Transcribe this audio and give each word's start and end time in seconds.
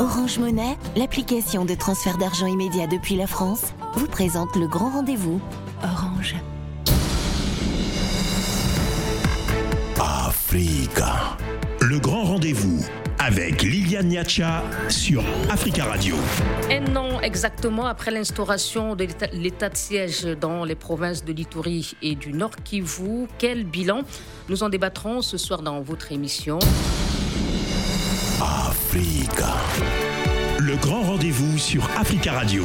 Orange 0.00 0.38
Monnaie, 0.38 0.76
l'application 0.94 1.64
de 1.64 1.74
transfert 1.74 2.18
d'argent 2.18 2.46
immédiat 2.46 2.86
depuis 2.86 3.16
la 3.16 3.26
France, 3.26 3.74
vous 3.94 4.06
présente 4.06 4.54
le 4.54 4.68
grand 4.68 4.90
rendez-vous. 4.90 5.40
Orange. 5.82 6.36
Africa. 9.98 11.36
Le 11.80 11.98
grand 11.98 12.22
rendez-vous 12.22 12.84
avec 13.18 13.62
Liliane 13.62 14.06
Niacha 14.06 14.62
sur 14.88 15.24
Africa 15.50 15.86
Radio. 15.86 16.14
Un 16.70 16.94
an 16.94 17.20
exactement 17.20 17.86
après 17.86 18.12
l'instauration 18.12 18.94
de 18.94 19.08
l'état 19.32 19.68
de 19.68 19.76
siège 19.76 20.22
dans 20.40 20.64
les 20.64 20.76
provinces 20.76 21.24
de 21.24 21.32
l'Itourie 21.32 21.96
et 22.02 22.14
du 22.14 22.32
Nord 22.32 22.54
Kivu, 22.62 23.26
quel 23.38 23.64
bilan? 23.64 24.02
Nous 24.48 24.62
en 24.62 24.68
débattrons 24.68 25.22
ce 25.22 25.36
soir 25.36 25.62
dans 25.62 25.80
votre 25.80 26.12
émission. 26.12 26.60
Africa. 28.40 29.54
Le 30.58 30.76
grand 30.76 31.02
rendez-vous 31.02 31.58
sur 31.58 31.88
Africa 31.98 32.32
Radio. 32.32 32.64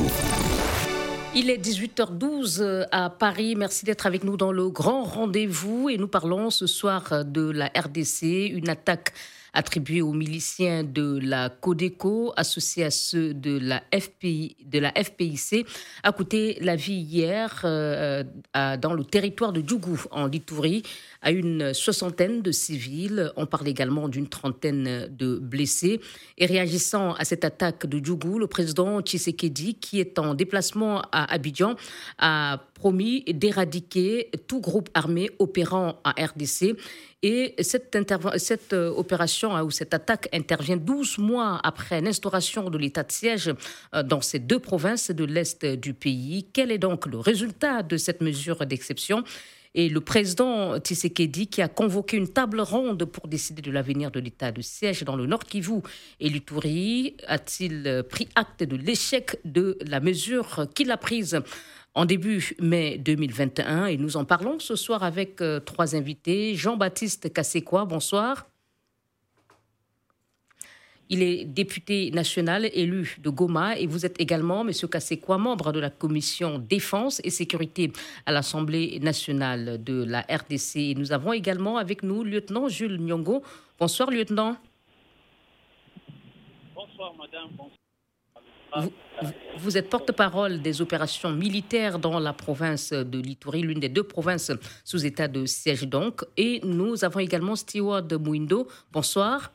Il 1.36 1.50
est 1.50 1.58
18h12 1.58 2.88
à 2.91 3.09
Paris. 3.09 3.55
Merci 3.55 3.84
d'être 3.84 4.05
avec 4.05 4.23
nous 4.23 4.38
dans 4.38 4.52
le 4.52 4.70
grand 4.70 5.04
rendez-vous 5.04 5.90
et 5.90 5.98
nous 5.98 6.08
parlons 6.08 6.52
ce 6.52 6.67
soir 6.67 7.26
de 7.26 7.50
la 7.50 7.72
RDC, 7.76 8.52
une 8.52 8.70
attaque 8.70 9.14
attribués 9.53 10.02
aux 10.02 10.13
miliciens 10.13 10.84
de 10.84 11.20
la 11.21 11.49
Codeco, 11.49 12.34
associés 12.35 12.85
à 12.85 12.91
ceux 12.91 13.34
de 13.34 13.57
la, 13.59 13.84
FPIC, 13.94 15.66
a 16.03 16.11
coûté 16.11 16.57
la 16.61 16.75
vie 16.75 16.94
hier 16.94 17.61
euh, 17.63 18.23
dans 18.53 18.94
le 18.94 19.03
territoire 19.03 19.53
de 19.53 19.63
Djougou, 19.66 20.02
en 20.11 20.27
Litourie, 20.27 20.84
à 21.21 21.31
une 21.31 21.73
soixantaine 21.73 22.41
de 22.41 22.52
civils. 22.52 23.31
On 23.38 23.45
parle 23.45 23.67
également 23.67 24.09
d'une 24.09 24.27
trentaine 24.27 25.08
de 25.09 25.38
blessés. 25.38 26.02
Et 26.38 26.45
réagissant 26.45 27.13
à 27.13 27.23
cette 27.23 27.45
attaque 27.45 27.85
de 27.85 28.03
Djougou, 28.03 28.39
le 28.39 28.47
président 28.47 29.02
Tshisekedi, 29.02 29.75
qui 29.75 30.00
est 30.00 30.19
en 30.19 30.33
déplacement 30.33 31.02
à 31.11 31.31
Abidjan, 31.31 31.75
a 32.17 32.59
promis 32.73 33.23
d'éradiquer 33.23 34.30
tout 34.47 34.59
groupe 34.59 34.89
armé 34.94 35.30
opérant 35.39 36.00
à 36.03 36.11
RDC 36.11 36.75
et 37.23 37.55
cette, 37.63 37.97
cette 38.35 38.73
euh, 38.73 38.89
opération 38.89 39.55
hein, 39.55 39.63
ou 39.63 39.71
cette 39.71 39.93
attaque 39.93 40.27
intervient 40.33 40.75
12 40.75 41.19
mois 41.19 41.59
après 41.63 42.02
l'instauration 42.02 42.69
de 42.69 42.77
l'état 42.77 43.03
de 43.03 43.11
siège 43.13 43.53
euh, 43.95 44.03
dans 44.03 44.19
ces 44.19 44.39
deux 44.39 44.59
provinces 44.59 45.09
de 45.09 45.23
l'Est 45.23 45.66
du 45.66 45.94
pays. 45.94 46.45
Quel 46.51 46.69
est 46.69 46.77
donc 46.77 47.05
le 47.05 47.17
résultat 47.17 47.81
de 47.81 47.95
cette 47.95 48.21
mesure 48.21 48.66
d'exception? 48.66 49.23
Et 49.75 49.89
le 49.89 50.01
président 50.01 50.77
Tshisekedi 50.77 51.47
qui 51.47 51.61
a 51.61 51.67
convoqué 51.67 52.17
une 52.17 52.27
table 52.27 52.61
ronde 52.61 53.05
pour 53.05 53.27
décider 53.27 53.61
de 53.63 53.71
l'avenir 53.71 54.11
de 54.11 54.19
l'état 54.19 54.51
de 54.51 54.61
siège 54.61 55.03
dans 55.03 55.16
le 55.16 55.25
Nord 55.25 55.45
Kivu 55.45 55.79
et 56.19 56.29
l'Itourie 56.29 57.16
a-t-il 57.25 58.03
pris 58.07 58.29
acte 58.35 58.63
de 58.63 58.75
l'échec 58.75 59.39
de 59.45 59.79
la 59.88 59.99
mesure 59.99 60.67
qu'il 60.75 60.91
a 60.91 60.97
prise? 60.97 61.39
En 61.95 62.05
début 62.05 62.55
mai 62.59 62.97
2021 62.97 63.86
et 63.88 63.97
nous 63.97 64.17
en 64.17 64.25
parlons 64.25 64.59
ce 64.59 64.75
soir 64.75 65.03
avec 65.03 65.41
euh, 65.41 65.59
trois 65.59 65.95
invités. 65.95 66.55
Jean-Baptiste 66.55 67.31
Kassekwa, 67.31 67.85
bonsoir. 67.85 68.47
Il 71.09 71.22
est 71.22 71.45
député 71.45 72.09
national 72.11 72.66
élu 72.73 73.17
de 73.22 73.30
Goma 73.30 73.77
et 73.77 73.85
vous 73.85 74.05
êtes 74.05 74.19
également, 74.19 74.63
Monsieur 74.63 74.88
Kassekwa, 74.88 75.38
membre 75.38 75.72
de 75.72 75.80
la 75.80 75.91
commission 75.91 76.58
défense 76.58 77.22
et 77.23 77.30
sécurité 77.30 77.91
à 78.25 78.31
l'Assemblée 78.31 79.00
nationale 79.00 79.83
de 79.83 80.03
la 80.03 80.22
RDC. 80.22 80.97
Nous 80.97 81.11
avons 81.11 81.33
également 81.33 81.78
avec 81.78 82.02
nous 82.02 82.23
lieutenant 82.23 82.67
Jules 82.67 83.00
Nyongo. 83.00 83.44
Bonsoir, 83.80 84.09
lieutenant. 84.09 84.57
Bonsoir, 86.73 87.13
madame. 87.16 87.50
Bonsoir. 87.52 87.83
Vous, 89.57 89.77
êtes 89.77 89.89
porte-parole 89.89 90.61
des 90.61 90.81
opérations 90.81 91.31
militaires 91.31 91.99
dans 91.99 92.19
la 92.19 92.33
province 92.33 92.91
de 92.91 93.19
Litourie, 93.19 93.61
l'une 93.61 93.79
des 93.79 93.89
deux 93.89 94.03
provinces 94.03 94.51
sous 94.84 95.06
état 95.06 95.28
de 95.28 95.45
siège 95.45 95.88
donc. 95.88 96.22
Et 96.35 96.59
nous 96.63 97.06
avons 97.06 97.19
également 97.19 97.56
Stewart 97.56 98.07
Mouindo. 98.19 98.67
Bonsoir. 98.91 99.51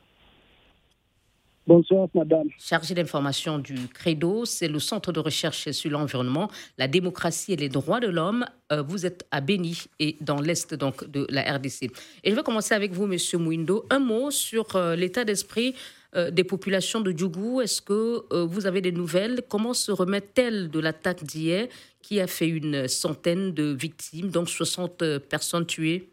Bonsoir, 1.67 2.07
madame. 2.15 2.47
Chargé 2.57 2.95
d'information 2.95 3.59
du 3.59 3.75
Credo, 3.89 4.43
c'est 4.45 4.67
le 4.67 4.79
centre 4.79 5.11
de 5.11 5.19
recherche 5.19 5.69
sur 5.69 5.91
l'environnement, 5.91 6.49
la 6.79 6.87
démocratie 6.87 7.53
et 7.53 7.57
les 7.57 7.69
droits 7.69 7.99
de 7.99 8.07
l'homme. 8.07 8.43
Euh, 8.71 8.81
vous 8.81 9.05
êtes 9.05 9.27
à 9.29 9.39
Béni 9.39 9.83
et 9.99 10.17
dans 10.19 10.41
l'est 10.41 10.73
donc 10.73 11.07
de 11.07 11.27
la 11.29 11.43
RDC. 11.43 11.91
Et 12.23 12.31
je 12.31 12.35
vais 12.35 12.41
commencer 12.41 12.73
avec 12.73 12.91
vous, 12.93 13.05
monsieur 13.05 13.37
Mouindo. 13.37 13.85
Un 13.91 13.99
mot 13.99 14.31
sur 14.31 14.75
euh, 14.75 14.95
l'état 14.95 15.25
d'esprit 15.25 15.75
des 16.13 16.43
populations 16.43 17.01
de 17.01 17.11
Djougou. 17.11 17.61
Est-ce 17.61 17.81
que 17.81 18.23
euh, 18.33 18.45
vous 18.45 18.65
avez 18.65 18.81
des 18.81 18.91
nouvelles? 18.91 19.41
Comment 19.47 19.73
se 19.73 19.91
remettent-elles 19.91 20.69
de 20.69 20.79
l'attaque 20.79 21.23
d'hier 21.23 21.67
qui 22.01 22.19
a 22.19 22.27
fait 22.27 22.47
une 22.47 22.87
centaine 22.87 23.51
de 23.51 23.73
victimes, 23.73 24.29
donc 24.29 24.49
60 24.49 25.01
euh, 25.01 25.19
personnes 25.19 25.65
tuées? 25.65 26.09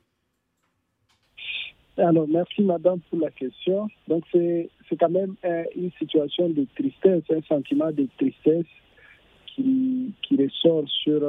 Alors, 1.97 2.29
merci 2.29 2.61
madame 2.61 3.01
pour 3.09 3.21
la 3.21 3.31
question. 3.31 3.89
Donc, 4.07 4.25
c'est 4.33 4.69
quand 5.01 5.09
même 5.09 5.35
une 5.75 5.91
situation 5.99 6.51
de 6.51 6.67
tristesse, 6.75 7.23
un 7.31 7.41
sentiment 7.49 7.91
de 7.91 8.07
tristesse 8.19 8.67
qui, 9.47 10.13
qui 10.23 10.37
ressort 10.37 10.85
sur, 10.89 11.23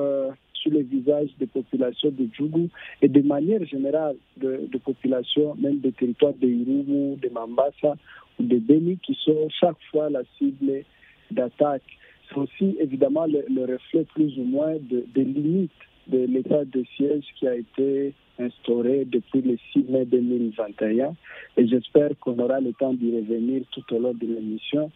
sur 0.67 0.77
les 0.77 0.83
visages 0.83 1.29
des 1.39 1.47
populations 1.47 2.09
de 2.11 2.27
Djougou 2.33 2.69
et 3.01 3.07
de 3.07 3.21
manière 3.21 3.63
générale 3.65 4.15
de, 4.37 4.77
populations, 4.83 5.55
même 5.55 5.79
des 5.79 5.91
territoires 5.91 6.33
de 6.33 6.47
Irumu, 6.47 7.15
de 7.17 7.29
Mambasa, 7.29 7.95
de 8.39 8.57
Béni 8.57 8.97
qui 8.97 9.17
sont 9.23 9.47
chaque 9.49 9.77
fois 9.91 10.09
la 10.09 10.21
cible 10.37 10.83
d'attaques. 11.31 11.97
C'est 12.29 12.37
aussi 12.37 12.77
évidemment 12.79 13.25
le, 13.25 13.61
reflet 13.61 14.05
plus 14.13 14.37
ou 14.37 14.43
moins 14.43 14.75
des 14.81 15.23
limites 15.23 15.71
de 16.07 16.25
l'état 16.25 16.65
de 16.65 16.83
siège 16.95 17.25
qui 17.37 17.47
a 17.47 17.55
été 17.55 18.13
instauré 18.39 19.05
depuis 19.05 19.41
le 19.41 19.57
6 19.73 19.85
mai 19.89 20.05
2021. 20.05 21.15
Et 21.57 21.67
j'espère 21.67 22.11
qu'on 22.19 22.37
aura 22.39 22.59
le 22.59 22.73
temps 22.73 22.93
d'y 22.93 23.15
revenir 23.15 23.63
tout 23.71 23.83
au 23.93 23.99
long 23.99 24.13
de 24.13 24.25
l'émission 24.25 24.91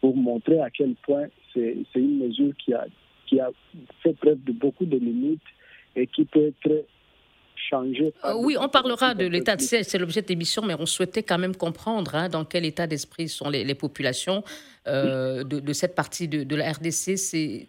pour 0.00 0.16
montrer 0.16 0.60
à 0.60 0.70
quel 0.70 0.94
point 1.02 1.26
c'est 1.52 1.76
une 1.94 2.18
mesure 2.18 2.52
qui 2.58 2.72
a, 2.74 2.86
qui 3.26 3.40
a 3.40 3.50
fait 4.02 4.14
preuve 4.14 4.42
de 4.44 4.52
beaucoup 4.52 4.86
de 4.86 4.96
limites 4.96 5.40
et 5.96 6.06
qui 6.06 6.24
peut 6.24 6.48
être 6.48 6.84
euh, 7.72 8.34
oui, 8.36 8.56
on 8.58 8.68
parlera 8.68 9.14
de 9.14 9.26
l'état 9.26 9.56
de 9.56 9.62
siège, 9.62 9.86
c'est 9.86 9.98
l'objet 9.98 10.22
de 10.22 10.28
l'émission, 10.28 10.62
mais 10.62 10.74
on 10.78 10.86
souhaitait 10.86 11.22
quand 11.22 11.38
même 11.38 11.56
comprendre 11.56 12.14
hein, 12.14 12.28
dans 12.28 12.44
quel 12.44 12.64
état 12.64 12.86
d'esprit 12.86 13.28
sont 13.28 13.48
les, 13.48 13.74
populations 13.74 14.44
euh, 14.86 15.42
de, 15.44 15.72
cette 15.72 15.94
partie 15.94 16.28
de, 16.28 16.56
la 16.56 16.72
RDC. 16.72 17.16
C'est, 17.16 17.68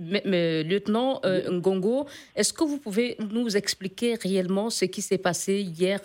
mais, 0.00 0.62
lieutenant 0.62 1.20
euh, 1.24 1.50
Ngongo, 1.50 2.06
est-ce 2.34 2.52
que 2.52 2.64
vous 2.64 2.78
pouvez 2.78 3.16
nous 3.30 3.56
expliquer 3.56 4.14
réellement 4.14 4.70
ce 4.70 4.84
qui 4.84 5.02
s'est 5.02 5.18
passé 5.18 5.60
hier 5.60 6.00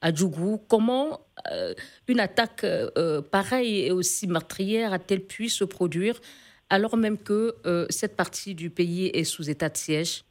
à 0.00 0.12
Djougou? 0.12 0.60
Comment 0.68 1.20
une 2.08 2.20
attaque 2.20 2.66
pareille 3.30 3.86
et 3.86 3.92
aussi 3.92 4.26
meurtrière 4.26 4.92
a-t-elle 4.92 5.24
pu 5.24 5.48
se 5.48 5.64
produire 5.64 6.20
alors 6.70 6.96
même 6.96 7.18
que 7.18 7.54
cette 7.90 8.16
partie 8.16 8.54
du 8.54 8.70
pays 8.70 9.06
est 9.06 9.24
sous 9.24 9.48
état 9.50 9.68
de 9.68 9.76
siège 9.76 10.24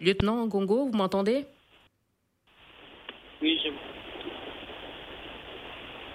Lieutenant 0.00 0.46
Gongo, 0.46 0.86
vous 0.86 0.96
m'entendez? 0.96 1.44
Oui, 3.42 3.60
je. 3.62 3.70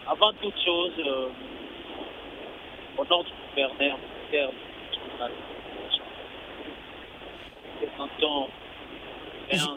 Avant 0.10 0.34
toute 0.34 0.56
chose, 0.66 0.92
euh, 0.98 1.30
au 2.98 3.06
nom 3.06 3.24
du 3.24 3.30
gouverneur 3.50 4.00
je, 9.52 9.68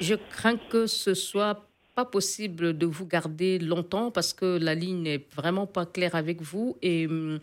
je 0.00 0.14
crains 0.14 0.56
que 0.56 0.86
ce 0.86 1.14
soit 1.14 1.60
pas 1.94 2.04
possible 2.04 2.76
de 2.76 2.86
vous 2.86 3.06
garder 3.06 3.58
longtemps 3.58 4.10
parce 4.10 4.32
que 4.32 4.58
la 4.58 4.74
ligne 4.74 5.02
n'est 5.02 5.26
vraiment 5.34 5.66
pas 5.66 5.86
claire 5.86 6.14
avec 6.14 6.40
vous. 6.40 6.76
Et 6.82 7.06
hum, 7.06 7.38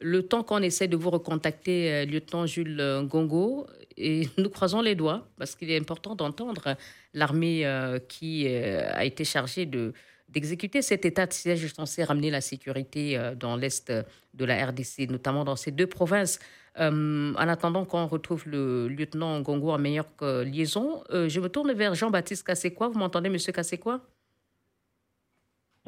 le 0.00 0.22
temps 0.22 0.42
qu'on 0.42 0.62
essaie 0.62 0.88
de 0.88 0.96
vous 0.96 1.10
recontacter, 1.10 1.92
euh, 1.92 2.04
lieutenant 2.06 2.46
Jules 2.46 3.04
Gongo, 3.04 3.66
et 3.96 4.28
nous 4.38 4.48
croisons 4.48 4.80
les 4.80 4.94
doigts 4.94 5.28
parce 5.38 5.54
qu'il 5.54 5.70
est 5.70 5.78
important 5.78 6.14
d'entendre 6.14 6.76
l'armée 7.14 7.66
euh, 7.66 7.98
qui 7.98 8.46
euh, 8.48 8.90
a 8.92 9.04
été 9.04 9.24
chargée 9.24 9.66
de 9.66 9.92
d'exécuter 10.30 10.82
cet 10.82 11.04
état 11.04 11.26
de 11.26 11.32
siège 11.32 11.66
censé 11.72 12.04
ramener 12.04 12.30
la 12.30 12.40
sécurité 12.40 13.18
euh, 13.18 13.34
dans 13.34 13.56
l'est 13.56 13.92
de 14.34 14.44
la 14.44 14.66
RDC, 14.66 15.10
notamment 15.10 15.44
dans 15.44 15.56
ces 15.56 15.70
deux 15.70 15.86
provinces. 15.86 16.38
en 16.78 17.34
attendant 17.36 17.84
qu'on 17.84 18.06
retrouve 18.06 18.44
le 18.46 18.88
lieutenant 18.88 19.40
Gongo 19.40 19.70
en 19.72 19.78
meilleure 19.78 20.06
liaison, 20.20 21.02
je 21.10 21.40
me 21.40 21.48
tourne 21.48 21.72
vers 21.72 21.94
Jean-Baptiste 21.94 22.46
Kassekwa. 22.46 22.88
Vous 22.88 22.98
m'entendez, 22.98 23.28
monsieur 23.28 23.52
Kassekwa 23.52 24.00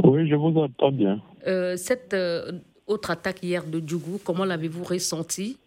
Oui, 0.02 0.28
je 0.28 0.34
vous 0.34 0.58
entends 0.58 0.90
bien. 0.90 1.22
cette 1.76 2.14
autre 2.86 3.10
attaque 3.10 3.42
hier 3.42 3.64
de 3.64 3.80
Djougou, 3.84 4.20
comment 4.24 4.44
l'avez-vous 4.44 4.84
ressenti? 4.84 5.58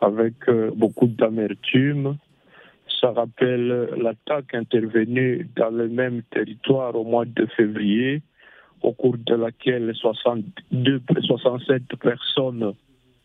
Avec 0.00 0.34
euh, 0.48 0.70
beaucoup 0.74 1.06
d'amertume, 1.06 2.16
Ça 3.00 3.12
rappelle 3.12 3.90
l'attaque 3.98 4.54
intervenue 4.54 5.48
dans 5.56 5.70
le 5.70 5.88
même 5.88 6.22
territoire 6.30 6.94
au 6.94 7.04
mois 7.04 7.26
de 7.26 7.46
février, 7.56 8.22
au 8.82 8.92
cours 8.92 9.18
de 9.18 9.34
laquelle 9.34 9.92
62, 9.94 11.02
67 11.22 11.82
personnes 12.00 12.72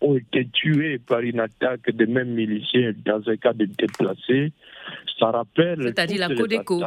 ont 0.01 0.15
été 0.15 0.47
tuées 0.51 0.97
par 0.97 1.19
une 1.21 1.39
attaque 1.39 1.91
des 1.91 2.07
mêmes 2.07 2.33
miliciens 2.33 2.93
dans 3.05 3.21
un 3.29 3.37
cas 3.37 3.53
de 3.53 3.65
déplacés. 3.65 4.51
Ça 5.19 5.31
rappelle. 5.31 5.83
C'est-à-dire 5.83 6.27
la 6.27 6.35
Codeco. 6.35 6.81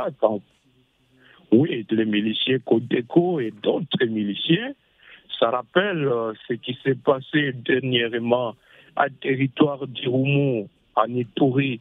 Oui, 1.52 1.86
les 1.88 2.04
miliciens 2.04 2.58
Codeco 2.58 3.40
et 3.40 3.52
d'autres 3.62 4.04
miliciens. 4.04 4.72
Ça 5.38 5.50
rappelle 5.50 6.04
euh, 6.04 6.32
ce 6.48 6.54
qui 6.54 6.76
s'est 6.82 6.96
passé 6.96 7.52
dernièrement 7.52 8.54
à 8.96 9.08
territoire 9.08 9.86
d'Irumu, 9.86 10.66
en 10.96 11.14
Ituri, 11.14 11.80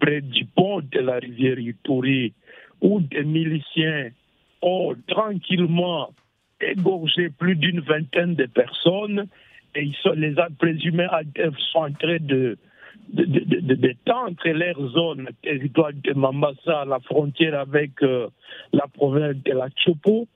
près 0.00 0.20
du 0.20 0.44
pont 0.44 0.80
de 0.80 0.98
la 1.00 1.16
rivière 1.16 1.58
Ituri, 1.58 2.32
où 2.80 3.00
des 3.00 3.24
miliciens 3.24 4.10
ont 4.62 4.94
tranquillement 5.06 6.10
égorgé 6.60 7.30
plus 7.30 7.56
d'une 7.56 7.80
vingtaine 7.80 8.34
de 8.34 8.46
personnes 8.46 9.26
et 9.74 9.84
ils 9.84 9.94
sont, 10.02 10.12
les 10.12 10.34
présumés 10.58 11.06
sont 11.72 11.78
en 11.78 11.92
train 11.92 12.18
de, 12.20 12.58
de, 13.12 14.52
leur 14.52 14.88
zone, 14.90 15.28
territoire 15.42 15.92
de 15.92 16.12
Mambasa, 16.12 16.84
la 16.86 16.98
frontière 17.00 17.58
avec 17.58 18.02
euh, 18.02 18.28
la 18.72 18.86
province 18.88 19.36
de 19.44 19.52
la 19.52 19.68
Chopo. 19.76 20.26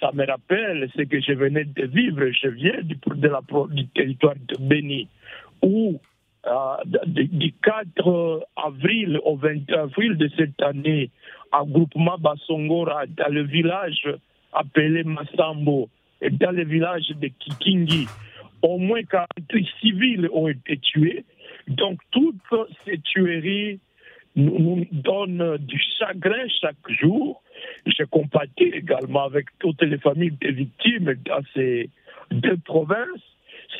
Ça 0.00 0.10
me 0.14 0.24
rappelle 0.24 0.88
ce 0.96 1.02
que 1.02 1.20
je 1.20 1.32
venais 1.32 1.64
de 1.64 1.84
vivre. 1.86 2.24
Je 2.30 2.48
viens 2.48 2.80
du, 2.82 2.94
de 2.94 3.74
du 3.74 3.86
territoire 3.88 4.34
de 4.48 4.56
Beni, 4.58 5.08
où 5.62 6.00
du 7.06 7.52
4 7.62 8.46
avril 8.56 9.20
au 9.24 9.36
20 9.36 9.70
avril 9.72 10.16
de 10.16 10.30
cette 10.36 10.60
année, 10.62 11.10
un 11.52 11.64
groupement 11.64 12.16
Basongora, 12.18 13.06
dans 13.06 13.32
le 13.32 13.42
village 13.42 14.08
appelé 14.52 15.04
Massambo, 15.04 15.88
et 16.22 16.30
dans 16.30 16.50
le 16.50 16.64
village 16.64 17.08
de 17.08 17.28
Kikingi, 17.28 18.06
au 18.62 18.78
moins 18.78 19.02
48 19.02 19.68
civils 19.80 20.28
ont 20.32 20.48
été 20.48 20.78
tués. 20.78 21.24
Donc 21.68 22.00
toutes 22.10 22.36
ces 22.84 22.98
tueries 22.98 23.80
nous, 24.36 24.86
donnent 24.92 25.56
du 25.58 25.80
chagrin 25.98 26.46
chaque 26.60 26.90
jour. 27.00 27.42
Je 27.86 28.04
compatis 28.04 28.70
également 28.72 29.24
avec 29.24 29.46
toutes 29.58 29.82
les 29.82 29.98
familles 29.98 30.36
des 30.40 30.52
victimes 30.52 31.14
dans 31.24 31.42
ces 31.54 31.90
deux 32.30 32.56
provinces, 32.58 33.24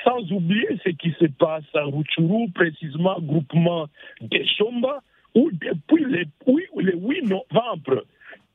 sans 0.05 0.21
oublier 0.33 0.69
ce 0.85 0.91
qui 0.91 1.13
se 1.19 1.27
passe 1.27 1.65
à 1.75 1.85
Ruchuru, 1.85 2.51
précisément 2.55 3.19
groupement 3.21 3.87
des 4.21 4.47
Chomba, 4.47 5.03
où 5.35 5.51
depuis 5.53 6.05
le 6.05 6.95
8 6.97 7.23
novembre, 7.29 8.05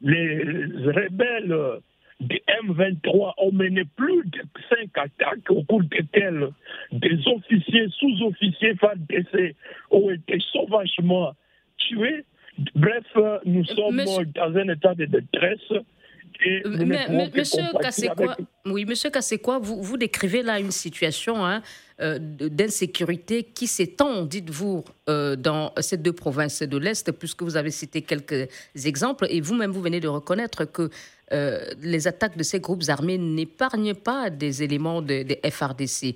les 0.02 0.44
rebelles 0.44 1.80
des 2.20 2.42
M23 2.64 3.34
ont 3.38 3.52
mené 3.52 3.84
plus 3.96 4.24
de 4.26 4.42
cinq 4.70 4.98
attaques 4.98 5.50
au 5.50 5.64
cours 5.64 5.84
desquelles 5.84 6.50
des 6.92 7.28
officiers, 7.28 7.88
sous-officiers 8.00 8.76
FARDC 8.76 9.56
ont 9.92 10.10
été 10.10 10.40
sauvagement 10.52 11.34
tués. 11.78 12.24
Bref, 12.74 13.06
nous 13.46 13.66
sommes 13.66 14.02
dans 14.34 14.58
un 14.58 14.70
état 14.70 14.96
de 14.96 15.06
détresse. 15.06 15.74
Et 16.44 16.64
mais, 16.66 17.08
monsieur 17.34 17.64
Kassekwa, 17.82 18.36
oui, 18.66 18.86
monsieur 18.86 19.10
Kassekwa, 19.10 19.60
vous, 19.60 19.82
vous 19.82 19.98
décrivez 19.98 20.44
là 20.44 20.60
une 20.60 20.72
situation 20.72 21.46
hein, 21.46 21.62
euh, 22.02 22.18
d'insécurité 22.20 23.44
qui 23.44 23.68
s'étend, 23.68 24.24
dites-vous, 24.24 24.84
euh, 25.08 25.36
dans 25.36 25.72
ces 25.80 25.98
deux 25.98 26.14
provinces 26.14 26.62
de 26.62 26.78
l'Est, 26.78 27.12
puisque 27.14 27.44
vous 27.44 27.56
avez 27.56 27.72
cité 27.72 28.02
quelques 28.02 28.50
exemples, 28.84 29.28
et 29.30 29.40
vous-même, 29.40 29.72
vous 29.72 29.82
venez 29.82 30.00
de 30.00 30.08
reconnaître 30.08 30.66
que 30.66 30.90
euh, 31.32 31.66
les 31.82 32.08
attaques 32.08 32.38
de 32.38 32.44
ces 32.44 32.60
groupes 32.60 32.84
armés 32.90 33.18
n'épargnent 33.18 33.96
pas 33.96 34.30
des 34.30 34.62
éléments 34.62 35.02
des 35.02 35.40
FRDC. 35.50 36.16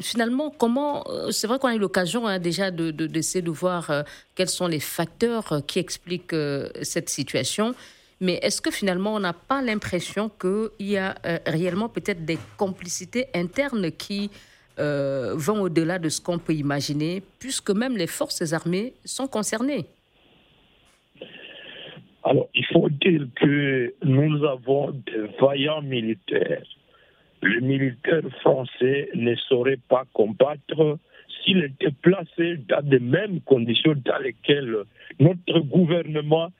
finalement, 0.00 0.50
comment 0.50 1.04
c'est 1.30 1.46
vrai 1.46 1.58
qu'on 1.58 1.68
a 1.68 1.74
eu 1.74 1.78
l'occasion 1.78 2.26
hein, 2.26 2.38
déjà 2.38 2.70
d'essayer 2.70 3.42
de, 3.42 3.46
de, 3.46 3.50
voir 3.50 4.04
quels 4.34 4.48
sont 4.48 4.66
les 4.66 4.80
facteurs 4.80 5.62
qui 5.66 5.78
expliquent 5.78 6.36
cette 6.82 7.08
situation. 7.08 7.74
Mais 8.20 8.38
est-ce 8.42 8.60
que 8.60 8.70
finalement, 8.70 9.14
on 9.14 9.20
n'a 9.20 9.32
pas 9.32 9.62
l'impression 9.62 10.28
qu'il 10.28 10.86
y 10.88 10.98
a 10.98 11.14
euh, 11.24 11.38
réellement 11.46 11.88
peut-être 11.88 12.24
des 12.24 12.38
complicités 12.58 13.26
internes 13.34 13.90
qui 13.90 14.30
euh, 14.78 15.32
vont 15.36 15.62
au-delà 15.62 15.98
de 15.98 16.08
ce 16.10 16.20
qu'on 16.20 16.38
peut 16.38 16.52
imaginer, 16.52 17.22
puisque 17.38 17.70
même 17.70 17.96
les 17.96 18.06
forces 18.06 18.52
armées 18.52 18.92
sont 19.04 19.26
concernées? 19.26 19.86
Alors, 22.22 22.48
il 22.54 22.66
faut 22.66 22.90
dire 22.90 23.26
que 23.36 23.94
nous 24.04 24.44
avons 24.44 24.90
des 24.90 25.30
vaillants 25.40 25.82
militaires. 25.82 26.62
Le 27.40 27.60
militaire 27.60 28.22
français 28.42 29.08
ne 29.14 29.34
saurait 29.48 29.78
pas 29.88 30.04
combattre 30.12 30.98
s'il 31.42 31.64
était 31.64 31.94
placé 32.02 32.58
dans 32.68 32.86
les 32.86 33.00
mêmes 33.00 33.40
conditions 33.40 33.94
dans 34.04 34.18
lesquelles 34.18 34.76
notre 35.18 35.60
gouvernement 35.60 36.50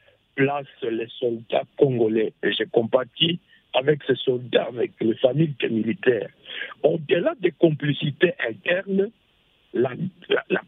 place 0.41 0.67
les 0.83 1.09
soldats 1.19 1.65
congolais. 1.77 2.33
Et 2.43 2.53
j'ai 2.55 2.65
compati 2.65 3.39
avec 3.75 4.03
ces 4.07 4.15
soldats, 4.15 4.69
avec 4.69 4.93
les 5.03 5.15
familles 5.17 5.55
des 5.61 5.69
militaires. 5.69 6.31
Au-delà 6.83 7.35
des 7.41 7.51
complicités 7.53 8.33
internes, 8.49 9.11
la, 9.75 9.91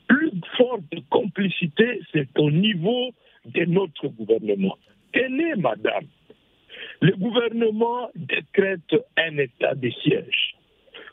plus 0.09 0.31
forte 0.59 0.83
complicité, 1.09 2.03
c'est 2.13 2.39
au 2.39 2.51
niveau 2.51 3.13
de 3.47 3.65
notre 3.65 4.09
gouvernement. 4.09 4.77
Tenez, 5.15 5.55
madame, 5.57 6.05
le 7.01 7.13
gouvernement 7.17 8.11
décrète 8.15 8.95
un 9.17 9.39
état 9.39 9.75
de 9.75 9.89
siège? 10.03 10.55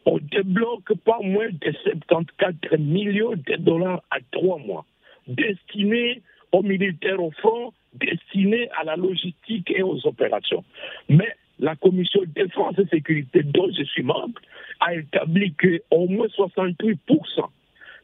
On 0.05 0.17
débloque 0.17 0.93
pas 1.05 1.19
moins 1.23 1.49
de 1.49 1.71
74 1.83 2.77
millions 2.77 3.35
de 3.35 3.55
dollars 3.55 4.03
à 4.11 4.17
trois 4.31 4.57
mois, 4.59 4.85
destinés 5.27 6.21
aux 6.51 6.61
militaires 6.61 7.23
au 7.23 7.31
front 7.31 7.71
destiné 7.93 8.69
à 8.79 8.83
la 8.83 8.95
logistique 8.95 9.71
et 9.71 9.81
aux 9.81 10.05
opérations. 10.05 10.63
Mais 11.09 11.35
la 11.59 11.75
commission 11.75 12.21
défense 12.27 12.75
et 12.77 12.87
sécurité 12.87 13.43
dont 13.43 13.69
je 13.77 13.83
suis 13.83 14.03
membre 14.03 14.39
a 14.79 14.95
établi 14.95 15.53
qu'au 15.53 16.07
moins 16.07 16.27
68% 16.27 16.95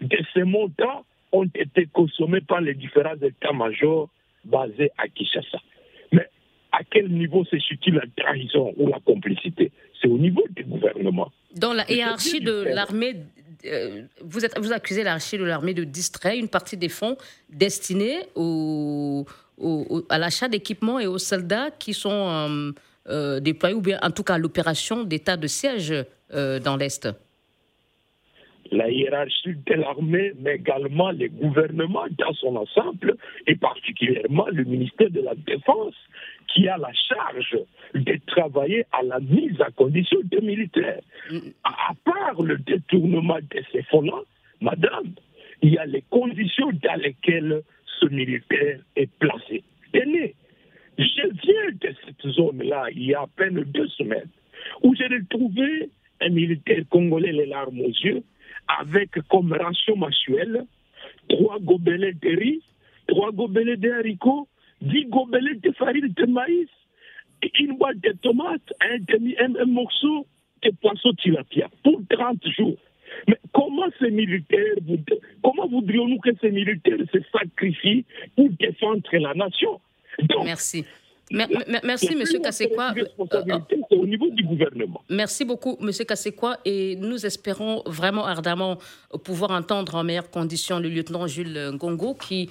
de 0.02 0.18
ces 0.34 0.44
montants 0.44 1.06
ont 1.32 1.50
été 1.56 1.88
consommés 1.88 2.42
par 2.42 2.62
les 2.62 2.74
différents 2.74 3.16
états-majors 3.22 4.10
basés 4.44 4.92
à 4.98 5.08
Kinshasa. 5.08 5.60
Mais 6.12 6.28
à 6.72 6.84
quel 6.84 7.10
niveau 7.10 7.46
se 7.46 7.57
situe 7.59 7.92
la 7.92 8.04
trahison 8.18 8.74
ou 8.78 8.88
la 8.88 9.00
complicité? 9.00 9.71
C'est 10.02 10.07
au 10.07 10.18
niveau 10.18 10.44
du 10.56 10.64
gouvernement. 10.64 11.31
Dans 11.56 11.74
la 11.74 11.90
hiérarchie 11.90 12.42
de 12.42 12.64
l'armée 12.74 13.16
vous, 14.21 14.45
êtes, 14.45 14.57
vous 14.59 14.71
accusez 14.71 15.04
l'archi 15.04 15.38
de 15.38 15.44
l'armée 15.44 15.74
de 15.74 15.83
distraire 15.83 16.35
une 16.35 16.50
partie 16.50 16.78
des 16.78 16.90
fonds 16.90 17.18
destinés 17.50 18.19
au, 18.35 19.26
à 20.09 20.18
l'achat 20.18 20.47
d'équipements 20.47 21.00
et 21.00 21.07
aux 21.07 21.18
soldats 21.18 21.71
qui 21.71 21.94
sont 21.94 22.09
euh, 22.12 22.71
euh, 23.09 23.40
déployés, 23.40 23.76
ou 23.76 23.81
bien 23.81 24.00
en 24.02 24.12
tout 24.12 24.24
cas 24.24 24.35
à 24.35 24.38
l'opération 24.38 25.04
d'état 25.04 25.38
de 25.38 25.47
siège 25.47 25.94
dans 26.31 26.76
l'Est. 26.76 27.07
La 28.71 28.90
hiérarchie 28.90 29.56
de 29.66 29.74
l'armée, 29.76 30.33
mais 30.40 30.56
également 30.56 31.12
les 31.12 31.30
gouvernements 31.30 32.07
dans 32.18 32.33
son 32.33 32.56
ensemble, 32.56 33.16
et 33.45 33.56
particulièrement 33.56 34.47
le 34.52 34.64
ministère 34.64 35.12
de 35.12 35.21
la 35.21 35.35
Défense, 35.35 35.94
qui 36.56 36.69
a 36.69 36.78
la 36.78 36.92
charge 36.94 37.57
de 37.94 38.19
travailler 38.28 38.85
à 38.94 39.04
la 39.04 39.19
mise 39.19 39.59
à 39.59 39.69
condition 39.71 40.19
des 40.24 40.40
militaires. 40.40 41.02
À 41.64 41.92
part 42.06 42.42
le 42.42 42.57
détournement 42.57 43.40
de 43.40 43.62
ces 43.74 43.83
fonds-là, 43.83 44.21
madame, 44.62 45.14
il 45.62 45.74
y 45.74 45.78
a 45.78 45.85
les 45.85 46.04
conditions 46.09 46.71
dans 46.81 47.02
lesquelles 47.02 47.62
ce 48.00 48.06
militaire 48.07 48.80
est 48.95 49.12
placé. 49.19 49.64
Tenez, 49.92 50.33
je 50.97 51.28
viens 51.44 51.71
de 51.81 51.95
cette 52.06 52.31
zone-là 52.31 52.85
il 52.92 53.04
y 53.04 53.14
a 53.14 53.21
à 53.21 53.28
peine 53.35 53.62
deux 53.66 53.88
semaines, 53.90 54.30
où 54.81 54.95
j'ai 54.95 55.07
retrouvé 55.07 55.90
un 56.21 56.30
militaire 56.30 56.83
congolais 56.90 57.33
les 57.33 57.47
larmes 57.47 57.81
aux 57.81 57.90
yeux, 57.90 58.24
avec 58.80 59.12
comme 59.30 59.52
ration 59.52 59.97
mensuelle 59.97 60.64
trois 61.28 61.59
gobelets 61.59 62.14
de 62.14 62.30
riz, 62.30 62.62
trois 63.07 63.31
gobelets 63.31 63.78
de 63.78 63.92
haricots, 63.92 64.47
dix 64.82 65.06
gobelets 65.06 65.56
de 65.56 65.72
farine 65.72 66.14
de 66.16 66.26
maïs, 66.26 66.70
une 67.60 67.78
boîte 67.78 68.00
de 68.00 68.12
tomates, 68.22 68.74
un, 68.82 68.98
demi, 69.08 69.36
un, 69.40 69.66
morceau 69.66 70.26
de 70.64 70.72
poisson 70.82 71.14
tilapia 71.14 71.70
pour 71.84 72.02
30 72.10 72.38
jours. 72.58 72.78
Mais 73.28 73.38
comment 73.54 73.88
ces 74.00 74.10
militaires, 74.10 74.76
comment 75.44 75.68
voudrions-nous 75.68 76.20
que 76.20 76.32
ces 76.42 76.52
militaires 76.52 76.98
se 77.14 77.20
sacrifient 77.32 78.04
pour 78.36 78.50
défendre 78.60 79.04
la 79.14 79.34
nation? 79.34 79.80
Merci 80.44 80.86
merci, 81.32 82.16
Monsieur 82.16 82.40
Kassekwa. 82.40 82.94
au 83.92 84.06
niveau 84.06 84.30
du 84.30 84.44
gouvernement. 84.44 85.02
Merci 85.10 85.46
beaucoup, 85.46 85.78
Monsieur 85.80 86.06
Kassekwa. 86.06 86.58
Et 86.66 86.96
nous 86.98 87.26
espérons 87.26 87.84
vraiment 87.86 88.26
ardemment 88.26 88.78
pouvoir 89.24 89.52
entendre 89.52 89.96
en 89.96 90.04
meilleures 90.04 90.30
conditions 90.30 90.80
le 90.80 90.90
lieutenant 90.90 91.28
Jules 91.28 91.72
Ngongo 91.74 92.14
qui 92.16 92.50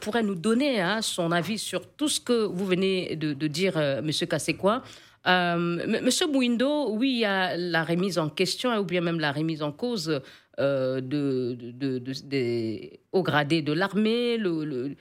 pourrait 0.00 0.22
nous 0.22 0.34
donner 0.34 0.80
hein, 0.80 1.02
son 1.02 1.30
avis 1.30 1.58
sur 1.58 1.86
tout 1.86 2.08
ce 2.08 2.20
que 2.20 2.44
vous 2.46 2.66
venez 2.66 3.16
de, 3.16 3.46
dire, 3.46 3.76
Monsieur 4.02 4.26
Kassekwa. 4.26 4.82
Monsieur 5.26 6.26
Mouindo, 6.26 6.90
oui, 6.90 7.10
il 7.10 7.18
y 7.18 7.24
a 7.24 7.56
la 7.56 7.84
remise 7.84 8.18
en 8.18 8.28
question 8.30 8.74
ou 8.78 8.84
bien 8.84 9.00
même 9.00 9.20
la 9.20 9.32
remise 9.32 9.62
en 9.62 9.72
cause 9.72 10.22
de, 10.58 11.00
de, 11.00 11.98
des 12.24 13.00
hauts 13.12 13.22
gradés 13.22 13.62
de 13.62 13.72
l'armée, 13.72 14.38
le, 14.38 14.96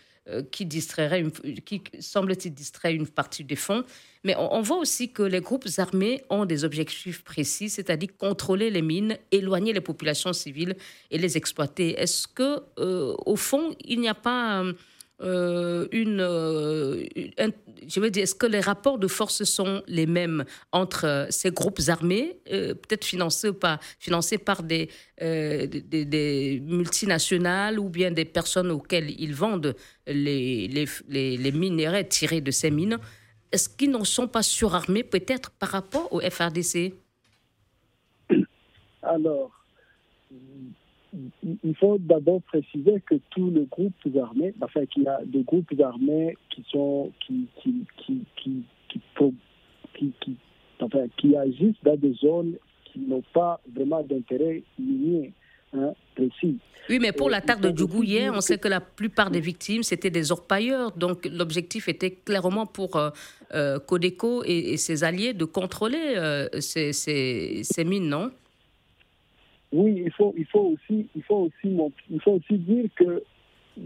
qui 0.51 0.65
distrairait, 0.65 1.23
qui 1.65 1.81
semble-t-il 1.99 2.53
distraire 2.53 2.93
une 2.93 3.07
partie 3.07 3.43
des 3.43 3.55
fonds. 3.55 3.83
Mais 4.23 4.35
on, 4.37 4.61
voit 4.61 4.77
aussi 4.77 5.09
que 5.09 5.23
les 5.23 5.39
groupes 5.39 5.67
armés 5.77 6.21
ont 6.29 6.45
des 6.45 6.65
objectifs 6.65 7.23
précis, 7.23 7.69
c'est-à-dire 7.69 8.09
contrôler 8.17 8.69
les 8.69 8.81
mines, 8.81 9.17
éloigner 9.31 9.71
les 9.71 9.81
populations 9.81 10.33
civiles 10.33 10.75
et 11.11 11.17
les 11.17 11.37
exploiter. 11.37 11.97
Est-ce 11.97 12.27
que, 12.27 12.61
euh, 12.79 13.15
au 13.25 13.35
fond, 13.35 13.73
il 13.85 14.01
n'y 14.01 14.09
a 14.09 14.15
pas 14.15 14.63
euh, 14.63 14.73
une, 15.19 16.19
euh, 16.21 17.03
je 17.87 17.99
veux 17.99 18.11
dire, 18.11 18.23
est-ce 18.23 18.35
que 18.35 18.45
les 18.45 18.59
rapports 18.59 18.99
de 18.99 19.07
force 19.07 19.43
sont 19.43 19.81
les 19.87 20.05
mêmes 20.05 20.45
entre 20.71 21.27
ces 21.29 21.51
groupes 21.51 21.81
armés, 21.87 22.39
peut-être 22.45 23.05
financés 23.05 23.51
par, 23.51 23.79
financés 23.99 24.37
par 24.37 24.63
des, 24.63 24.89
multinationales 26.61 27.79
ou 27.79 27.89
bien 27.89 28.11
des 28.11 28.25
personnes 28.25 28.71
auxquelles 28.71 29.09
ils 29.19 29.33
vendent 29.33 29.75
les, 30.05 30.67
les, 30.67 30.85
les, 31.07 31.37
les 31.37 32.07
tirés 32.07 32.41
de 32.41 32.51
ces 32.51 32.69
mines 32.71 32.99
est-ce 33.51 33.69
qu'ils 33.69 33.91
n'en 33.91 34.03
sont 34.03 34.27
pas 34.27 34.43
surarmés 34.43 35.03
peut-être 35.03 35.51
par 35.51 35.69
rapport 35.69 36.11
au 36.13 36.19
FRDC 36.19 36.93
Alors, 39.01 39.51
il 41.63 41.75
faut 41.75 41.97
d'abord 41.99 42.41
préciser 42.43 43.01
que 43.05 43.15
tous 43.29 43.49
les 43.51 43.65
groupes 43.65 43.93
armés, 44.21 44.53
enfin 44.61 44.85
qu'il 44.85 45.03
y 45.03 45.07
a 45.07 45.19
des 45.25 45.43
groupes 45.43 45.73
armés 45.79 46.37
qui 46.49 46.63
sont 46.71 47.11
qui 47.19 47.47
qui 47.61 47.85
qui 47.97 48.21
qui, 48.45 48.63
qui, 49.93 50.13
qui, 50.21 50.35
enfin, 50.79 51.05
qui 51.17 51.35
agissent 51.35 51.83
dans 51.83 51.97
des 51.97 52.13
zones 52.13 52.55
qui 52.85 52.99
n'ont 52.99 53.23
pas 53.33 53.59
vraiment 53.75 54.03
d'intérêt 54.03 54.63
minier. 54.79 55.33
Hein, 55.73 55.93
précis. 56.15 56.59
Oui, 56.89 56.99
mais 56.99 57.11
pour 57.11 57.29
l'attaque 57.29 57.59
de 57.59 57.75
Djougou 57.75 58.01
hier, 58.01 58.31
on 58.33 58.39
sait 58.39 58.57
que 58.57 58.69
la 58.69 58.79
plupart 58.79 59.29
des 59.29 59.41
victimes, 59.41 59.83
c'était 59.83 60.09
des 60.09 60.31
orpailleurs. 60.31 60.93
Donc 60.93 61.25
l'objectif 61.25 61.89
était 61.89 62.11
clairement 62.11 62.65
pour 62.65 62.95
euh, 62.95 63.09
euh, 63.53 63.77
Codeco 63.79 64.43
et, 64.45 64.77
ses 64.77 65.03
alliés 65.03 65.33
de 65.33 65.43
contrôler 65.43 66.13
euh, 66.15 66.47
ces, 66.61 66.93
ces, 66.93 67.83
mines, 67.83 68.07
non? 68.07 68.31
Oui, 69.71 70.03
il 70.05 70.11
faut, 70.11 70.33
il, 70.37 70.45
faut 70.45 70.73
aussi, 70.73 71.07
il, 71.15 71.23
faut 71.23 71.49
aussi, 71.49 71.77
il 72.09 72.21
faut 72.21 72.31
aussi 72.31 72.57
dire 72.57 72.85
que 72.95 73.23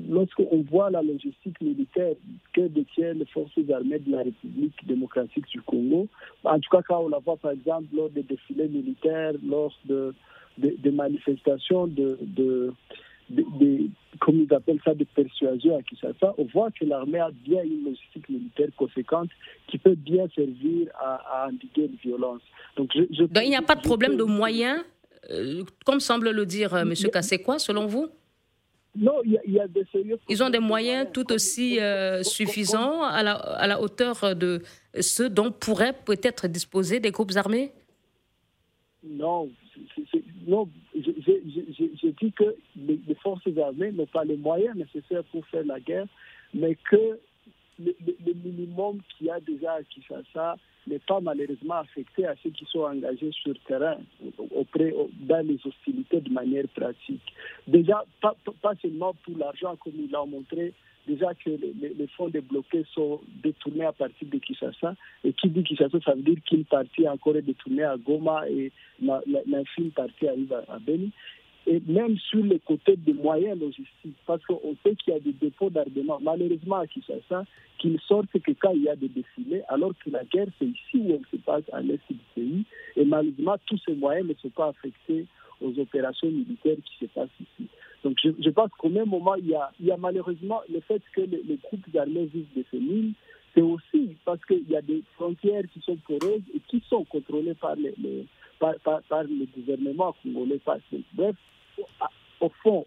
lorsqu'on 0.10 0.62
voit 0.70 0.90
la 0.90 1.02
logistique 1.02 1.60
militaire 1.60 2.14
que 2.54 2.62
détiennent 2.62 3.20
les 3.20 3.26
forces 3.26 3.52
armées 3.74 4.00
de 4.00 4.12
la 4.12 4.24
République 4.24 4.76
démocratique 4.86 5.48
du 5.48 5.62
Congo, 5.62 6.08
en 6.44 6.60
tout 6.60 6.70
cas 6.70 6.82
quand 6.88 7.04
on 7.04 7.10
la 7.10 7.20
voit 7.20 7.38
par 7.38 7.52
exemple 7.52 7.86
lors 7.94 8.10
des 8.10 8.24
défilés 8.24 8.68
militaires, 8.68 9.34
lors 9.44 9.78
de, 9.86 10.14
des 10.58 10.92
manifestations 10.92 11.88
de, 11.88 12.18
de, 12.22 12.74
comme 14.20 14.42
ils 14.42 14.54
appellent 14.54 14.80
ça, 14.84 14.94
de 14.94 15.04
persuasion 15.04 15.78
à 15.78 15.82
Kinshasa, 15.82 16.34
on 16.38 16.46
voit 16.46 16.70
que 16.72 16.86
l'armée 16.86 17.20
a 17.20 17.32
bien 17.32 17.64
une 17.64 17.86
logistique 17.86 18.30
militaire 18.30 18.68
conséquente 18.78 19.30
qui 19.68 19.78
peut 19.78 19.96
bien 19.96 20.28
servir 20.36 20.90
à, 21.00 21.48
endiguer 21.48 21.88
les 21.88 21.98
violences. 22.04 22.42
Donc, 22.76 22.92
je, 22.94 23.24
il 23.42 23.50
n'y 23.50 23.56
a 23.56 23.62
pas 23.62 23.76
de 23.76 23.82
problème 23.82 24.18
de 24.18 24.24
moyens, 24.24 24.84
euh, 25.30 25.64
comme 25.86 26.00
semble 26.00 26.32
le 26.32 26.46
dire 26.46 26.74
euh, 26.74 26.82
M. 26.82 26.94
Kassekwa, 27.12 27.60
selon 27.60 27.86
vous? 27.86 28.10
Non, 28.96 29.22
il 29.24 29.40
y, 29.48 29.60
a 29.60 29.68
des 29.68 29.86
sérieux 29.90 30.20
Ils 30.28 30.44
ont 30.44 30.50
des 30.50 30.60
moyens 30.60 31.08
tout 31.14 31.32
aussi 31.32 31.80
euh, 31.80 32.24
suffisants 32.24 33.04
à 33.04 33.24
la, 33.24 33.36
à 33.36 33.66
la 33.66 33.80
hauteur 33.80 34.36
de 34.36 34.62
ceux 35.00 35.30
dont 35.30 35.50
pourraient 35.50 35.94
peut-être 35.94 36.50
disposer 36.50 37.00
des 37.00 37.12
groupes 37.12 37.32
armés? 37.38 37.72
Non, 39.02 39.50
non, 40.48 40.68
je, 40.94 42.08
dis 42.20 42.32
que 42.34 42.56
les, 42.76 43.00
forces 43.22 43.48
armées 43.58 43.92
n'ont 43.92 44.06
pas 44.06 44.24
les 44.24 44.38
moyens 44.38 44.76
nécessaires 44.76 45.24
pour 45.26 45.46
faire 45.48 45.66
la 45.66 45.80
guerre, 45.80 46.08
mais 46.54 46.76
que 46.90 47.20
le, 47.86 48.34
minimum 48.34 49.00
qu'il 49.10 49.28
y 49.28 49.30
a 49.30 49.40
déjà 49.40 49.74
à 49.74 49.84
Kinshasa 49.84 50.58
n'est 50.88 51.00
pas 51.00 51.20
malheureusement 51.20 51.76
affecté 51.76 52.26
à 52.26 52.36
ceux 52.42 52.50
qui 52.50 52.66
sont 52.66 52.82
engagés 52.82 53.32
sur 53.32 53.54
terrain, 53.68 53.98
auprès, 54.52 54.94
dans 55.20 55.46
les 55.46 55.60
hostilités 55.64 56.22
de 56.22 56.30
manière 56.32 56.68
pratique. 56.70 57.34
Déjà, 57.68 58.04
pas, 58.22 58.36
seulement 58.82 59.14
pour 59.24 59.38
l'argent, 59.38 59.76
comme 59.76 59.94
il 60.00 60.10
l'a 60.10 60.26
montré, 60.26 60.74
déjà 61.08 61.34
que 61.36 61.50
les, 61.50 62.08
fonds 62.18 62.30
débloqués 62.30 62.86
sont 62.94 63.22
détournés 63.44 63.86
à 63.86 63.92
partir 63.92 64.28
de 64.28 64.38
Kinshasa. 64.38 64.96
Et 65.24 65.34
qui 65.34 65.50
dit 65.50 65.64
Kinshasa, 65.64 66.00
ça 66.04 66.16
veut 66.16 66.24
dire 66.24 66.38
qu'une 66.46 66.66
partie 66.66 67.08
encore 67.08 67.36
est 67.36 67.44
détournée 67.44 67.84
à 67.84 67.98
Goma 67.98 68.50
et 68.50 68.72
l'infime 69.02 69.92
partie 69.92 70.28
arrive 70.28 70.54
à, 70.54 70.80
Beni. 70.80 71.12
Et 71.68 71.82
même 71.88 72.18
sur 72.18 72.44
le 72.44 72.58
côté 72.58 72.96
des 72.96 73.14
moyens 73.14 73.60
logistiques, 73.60 74.18
parce 74.26 74.44
qu'on 74.46 74.76
sait 74.84 74.96
qu'il 74.96 75.14
y 75.14 75.18
a 75.18 75.20
des 75.20 75.34
dépôts 75.34 75.70
d'armement, 75.70 76.20
malheureusement 76.22 76.78
à 76.78 76.88
Kinshasa, 76.88 77.46
qui 77.78 77.90
ne 77.90 77.98
sortent 78.00 78.32
que 78.32 78.52
quand 78.60 78.72
il 78.72 78.84
y 78.84 78.90
a 78.90 78.96
des 78.96 79.10
défilés, 79.10 79.62
alors 79.68 79.94
que 80.04 80.10
la 80.10 80.24
guerre, 80.24 80.48
c'est 80.58 80.66
ici 80.66 80.98
où 80.98 81.12
elle 81.12 81.26
se 81.32 81.38
passe, 81.44 81.64
à 81.72 81.82
l'est 81.82 82.02
du 82.10 82.18
pays. 82.36 82.64
Et 82.96 83.06
malheureusement, 83.06 83.56
tous 83.68 83.80
ces 83.86 83.94
moyens 83.94 84.28
ne 84.28 84.34
sont 84.36 84.50
pas 84.50 84.70
affectés 84.70 85.26
aux 85.62 85.78
opérations 85.80 86.30
militaires 86.30 86.78
qui 86.84 87.06
se 87.06 87.12
passent 87.12 87.30
ici. 87.40 87.70
Donc 88.04 88.18
je, 88.24 88.50
pense 88.50 88.72
qu'au 88.78 88.90
même 88.90 89.10
moment, 89.10 89.36
il 89.36 89.48
y, 89.48 89.92
a, 89.92 89.98
malheureusement 89.98 90.62
le 90.72 90.80
fait 90.82 91.02
que 91.14 91.22
les, 91.22 91.60
groupes 91.64 91.96
armés 91.96 92.26
vivent 92.26 92.54
de 92.56 92.64
ces 92.72 92.80
mines, 92.80 93.14
c'est 93.54 93.62
aussi 93.62 94.16
parce 94.26 94.44
qu'il 94.46 94.68
y 94.70 94.76
a 94.76 94.82
des 94.82 95.04
frontières 95.16 95.64
qui 95.72 95.82
sont 95.82 95.98
poreuses 96.08 96.42
et 96.56 96.60
qui 96.68 96.82
sont 96.90 97.04
contrôlées 97.04 97.54
par, 97.54 97.76
les, 97.76 98.26
par, 98.62 99.02
par, 99.10 99.24
le 99.24 99.46
gouvernement 99.56 100.16
congolais. 100.22 100.62
Bref, 101.14 101.36
au 102.40 102.50
fond, 102.64 102.86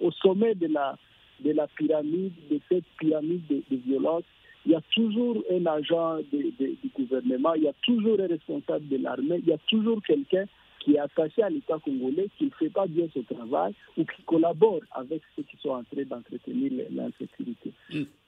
au 0.00 0.10
sommet 0.12 0.54
de 0.54 0.66
la, 0.68 0.96
de 1.40 1.52
la 1.52 1.66
pyramide, 1.68 2.32
de 2.50 2.58
cette 2.68 2.84
pyramide 2.98 3.46
de, 3.48 3.62
de 3.70 3.76
violence, 3.76 4.24
il 4.66 4.72
y 4.72 4.74
a 4.74 4.80
toujours 4.94 5.42
un 5.50 5.66
agent 5.66 6.18
du 6.32 6.90
gouvernement, 6.94 7.54
il 7.54 7.64
y 7.64 7.68
a 7.68 7.72
toujours 7.82 8.20
un 8.20 8.26
responsable 8.26 8.88
de 8.88 8.96
l'armée, 8.98 9.38
il 9.38 9.48
y 9.48 9.52
a 9.52 9.58
toujours 9.68 10.00
quelqu'un 10.06 10.44
qui 10.80 10.94
est 10.94 10.98
attaché 10.98 11.42
à 11.42 11.50
l'État 11.50 11.78
congolais, 11.84 12.28
qui 12.38 12.44
ne 12.44 12.50
fait 12.58 12.70
pas 12.70 12.86
bien 12.86 13.06
ce 13.14 13.20
travail 13.20 13.74
ou 13.96 14.04
qui 14.04 14.22
collabore 14.24 14.80
avec 14.92 15.22
ceux 15.36 15.42
qui 15.42 15.56
sont 15.62 15.70
en 15.70 15.84
train 15.84 16.04
d'entretenir 16.04 16.72
l'insécurité. 16.90 17.72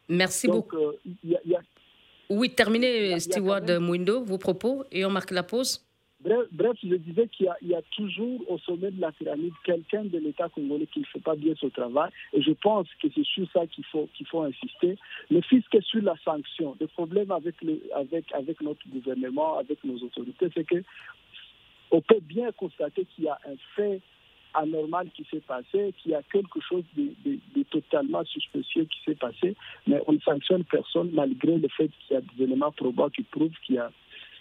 Merci 0.08 0.48
beaucoup. 0.48 0.76
Euh, 0.76 0.92
oui, 2.30 2.54
terminez, 2.54 3.18
Steward 3.20 3.70
Mwindo, 3.80 4.24
vos 4.24 4.38
propos, 4.38 4.84
et 4.90 5.04
on 5.04 5.10
marque 5.10 5.30
la 5.32 5.42
pause. 5.42 5.84
Bref, 6.24 6.76
je 6.82 6.94
disais 6.96 7.26
qu'il 7.28 7.50
y, 7.62 7.74
a 7.74 7.82
toujours 7.96 8.40
au 8.48 8.58
sommet 8.58 8.90
de 8.90 9.00
la 9.00 9.10
pyramide 9.10 9.52
quelqu'un 9.64 10.04
de 10.04 10.18
l'État 10.18 10.48
congolais 10.48 10.86
qui 10.86 11.00
ne 11.00 11.04
fait 11.04 11.20
pas 11.20 11.34
bien 11.34 11.54
son 11.58 11.68
travail. 11.70 12.10
Et 12.32 12.42
je 12.42 12.52
pense 12.52 12.86
que 13.02 13.08
c'est 13.12 13.24
sur 13.24 13.50
ça 13.50 13.66
qu'il 13.66 13.84
faut, 13.86 14.08
qu'il 14.14 14.26
faut 14.26 14.42
insister. 14.42 14.96
Le 15.30 15.40
fisc 15.40 15.74
est 15.74 15.84
sur 15.84 16.02
la 16.02 16.14
sanction. 16.24 16.76
Le 16.80 16.86
problème 16.86 17.32
avec, 17.32 17.60
le, 17.62 17.82
avec, 17.94 18.60
notre 18.60 18.88
gouvernement, 18.88 19.58
avec 19.58 19.82
nos 19.84 19.96
autorités, 19.96 20.48
c'est 20.54 20.64
que 20.64 20.82
on 21.90 22.00
peut 22.00 22.20
bien 22.22 22.52
constater 22.52 23.04
qu'il 23.04 23.24
y 23.24 23.28
a 23.28 23.38
un 23.46 23.56
fait 23.74 24.00
anormal 24.54 25.08
qui 25.14 25.26
s'est 25.30 25.40
passé, 25.40 25.92
qu'il 25.98 26.12
y 26.12 26.14
a 26.14 26.22
quelque 26.22 26.60
chose 26.60 26.84
de, 26.96 27.62
totalement 27.70 28.24
suspicieux 28.24 28.84
qui 28.84 28.98
s'est 29.04 29.14
passé, 29.14 29.56
mais 29.86 30.00
on 30.06 30.12
ne 30.12 30.20
sanctionne 30.20 30.64
personne 30.64 31.10
malgré 31.12 31.56
le 31.58 31.68
fait 31.68 31.88
qu'il 31.88 32.14
y 32.14 32.16
a 32.16 32.20
des 32.20 32.44
éléments 32.44 32.72
probants 32.72 33.08
qui 33.08 33.22
prouvent 33.22 33.50
qu'il 33.64 33.76
y 33.76 33.78
a 33.78 33.90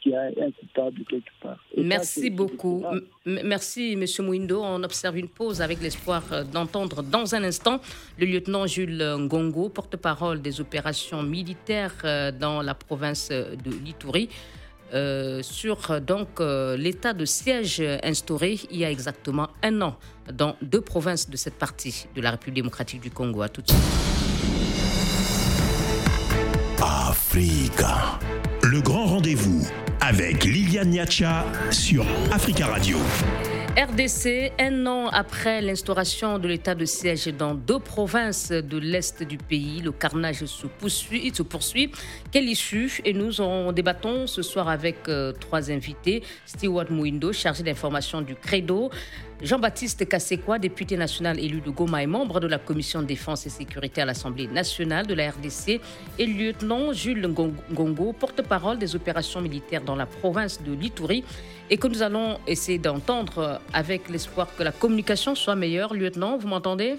qu'il 0.02 0.14
y 0.14 0.16
a 0.16 0.24
un 0.24 0.52
coupable 0.52 1.04
quelque 1.10 1.30
part. 1.42 1.64
Merci 1.78 2.30
beaucoup. 2.30 2.84
Merci, 3.26 3.94
M. 3.94 4.26
Mouindo. 4.26 4.62
On 4.62 4.84
observe 4.84 5.18
une 5.18 5.30
pause 5.30 5.62
avec 5.62 5.82
l'espoir 5.82 6.24
euh, 6.32 6.44
d'entendre 6.44 7.04
dans 7.04 7.36
un 7.36 7.44
instant 7.44 7.80
le 8.18 8.26
lieutenant 8.26 8.68
Jules 8.68 9.04
Ngongo, 9.18 9.70
porte-parole 9.70 10.42
des 10.42 10.60
opérations 10.60 11.24
militaires 11.24 11.96
euh, 12.04 12.32
dans 12.32 12.62
la 12.62 12.74
province 12.74 13.30
de 13.30 13.72
Litourie. 13.86 14.30
Euh, 14.94 15.42
sur 15.42 16.02
donc 16.02 16.42
euh, 16.42 16.76
l'état 16.76 17.14
de 17.14 17.24
siège 17.24 17.82
instauré 18.04 18.60
il 18.70 18.78
y 18.78 18.84
a 18.84 18.92
exactement 18.92 19.48
un 19.64 19.82
an 19.82 19.96
dans 20.34 20.58
deux 20.62 20.82
provinces 20.82 21.30
de 21.30 21.38
cette 21.38 21.58
partie 21.58 22.08
de 22.14 22.20
la 22.20 22.32
République 22.32 22.56
démocratique 22.56 23.00
du 23.00 23.10
Congo. 23.10 23.42
À 23.42 23.48
tout 23.48 23.62
de 23.62 23.70
suite. 23.70 23.82
Africa. 26.82 28.20
Le 28.64 28.82
grand 28.82 29.06
rendez-vous 29.06 29.66
avec 30.02 30.44
Liliane 30.44 30.90
Niacha 30.90 31.46
sur 31.70 32.06
Africa 32.32 32.68
Radio. 32.68 32.98
RDC, 33.78 34.52
un 34.60 34.86
an 34.86 35.08
après 35.08 35.62
l'instauration 35.62 36.40
de 36.40 36.50
l'état 36.50 36.76
de 36.76 36.84
siège 36.84 37.28
dans 37.28 37.56
deux 37.56 37.80
provinces 37.80 38.50
de 38.52 38.78
l'Est 38.78 39.24
du 39.24 39.38
pays, 39.38 39.80
le 39.80 39.94
carnage 39.94 40.44
se 40.44 40.68
poursuit. 40.68 41.32
Se 41.34 41.42
poursuit. 41.42 41.90
Quelle 42.32 42.50
issue? 42.50 42.92
Et 43.06 43.14
nous 43.14 43.40
en 43.40 43.72
débattons 43.72 44.28
ce 44.28 44.42
soir 44.42 44.68
avec 44.68 45.08
euh, 45.08 45.32
trois 45.32 45.72
invités. 45.72 46.22
Stewart 46.46 46.88
Mouindo, 46.90 47.32
chargé 47.32 47.64
d'information 47.64 48.20
du 48.20 48.36
Credo. 48.36 48.90
Jean-Baptiste 49.42 50.08
Kassekwa, 50.08 50.60
député 50.60 50.98
national 50.98 51.40
élu 51.40 51.62
de 51.62 51.72
Goma 51.72 52.04
et 52.04 52.08
membre 52.08 52.40
de 52.40 52.48
la 52.48 52.60
commission 52.60 53.02
défense 53.02 53.48
et 53.48 53.50
sécurité 53.50 54.02
à 54.02 54.06
l'Assemblée 54.06 54.48
nationale 54.48 55.08
de 55.08 55.16
la 55.16 55.32
RDC, 55.32 55.82
et 56.20 56.26
lieutenant 56.28 56.94
Jules 56.94 57.28
Ngongo, 57.28 58.14
porte-parole 58.14 58.78
des 58.78 58.96
opérations 58.96 59.42
militaires 59.42 59.82
dans 59.82 59.96
la 59.96 60.06
province 60.06 60.62
de 60.62 60.74
Litouri, 60.74 61.24
et 61.72 61.78
que 61.78 61.88
nous 61.88 62.04
allons 62.04 62.38
essayer 62.46 62.78
d'entendre 62.78 63.62
avec 63.74 64.10
l'espoir 64.10 64.54
que 64.56 64.62
la 64.62 64.74
communication 64.74 65.36
soit 65.36 65.56
meilleure. 65.56 65.94
Lieutenant, 65.94 66.38
vous 66.38 66.50
m'entendez? 66.50 66.98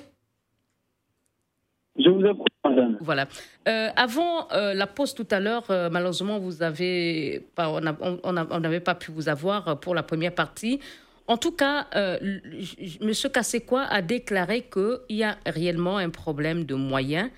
Je 1.97 2.09
vous 2.09 2.25
écoute, 2.25 2.49
madame. 2.65 2.97
Voilà. 3.03 3.29
Euh, 3.69 3.91
avant 3.95 4.51
euh, 4.51 4.73
la 4.73 4.87
pause 4.87 5.15
tout 5.15 5.29
à 5.31 5.41
l'heure, 5.41 5.67
euh, 5.69 5.91
malheureusement, 5.91 6.39
vous 6.39 6.63
avez, 6.63 7.47
on 7.59 8.61
n'avait 8.61 8.81
pas 8.81 8.95
pu 8.95 9.11
vous 9.11 9.29
avoir 9.29 9.79
pour 9.79 9.95
la 9.95 10.03
première 10.03 10.35
partie. 10.35 10.81
En 11.27 11.37
tout 11.37 11.53
cas, 11.53 11.87
M. 11.93 13.13
Kassekwa 13.33 13.83
a 13.83 14.01
déclaré 14.01 14.63
qu'il 14.63 15.17
y 15.19 15.23
a 15.23 15.37
réellement 15.47 15.99
un 15.99 16.11
problème 16.11 16.65
de 16.65 16.75
moyens, 16.75 17.31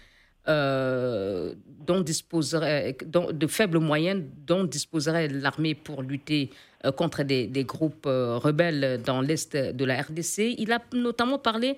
euh, 0.47 1.55
dont 1.67 2.01
disposerait, 2.01 2.97
de 3.05 3.47
faibles 3.47 3.79
moyens 3.79 4.23
dont 4.47 4.65
disposerait 4.65 5.29
l'armée 5.29 5.75
pour 5.75 6.03
lutter 6.03 6.51
contre 6.97 7.23
des, 7.23 7.65
groupes 7.65 8.07
rebelles 8.07 9.01
dans 9.05 9.21
l'est 9.21 9.57
de 9.57 9.85
la 9.85 10.03
RDC. 10.03 10.55
Il 10.59 10.73
a 10.73 10.83
notamment 10.93 11.39
parlé 11.39 11.77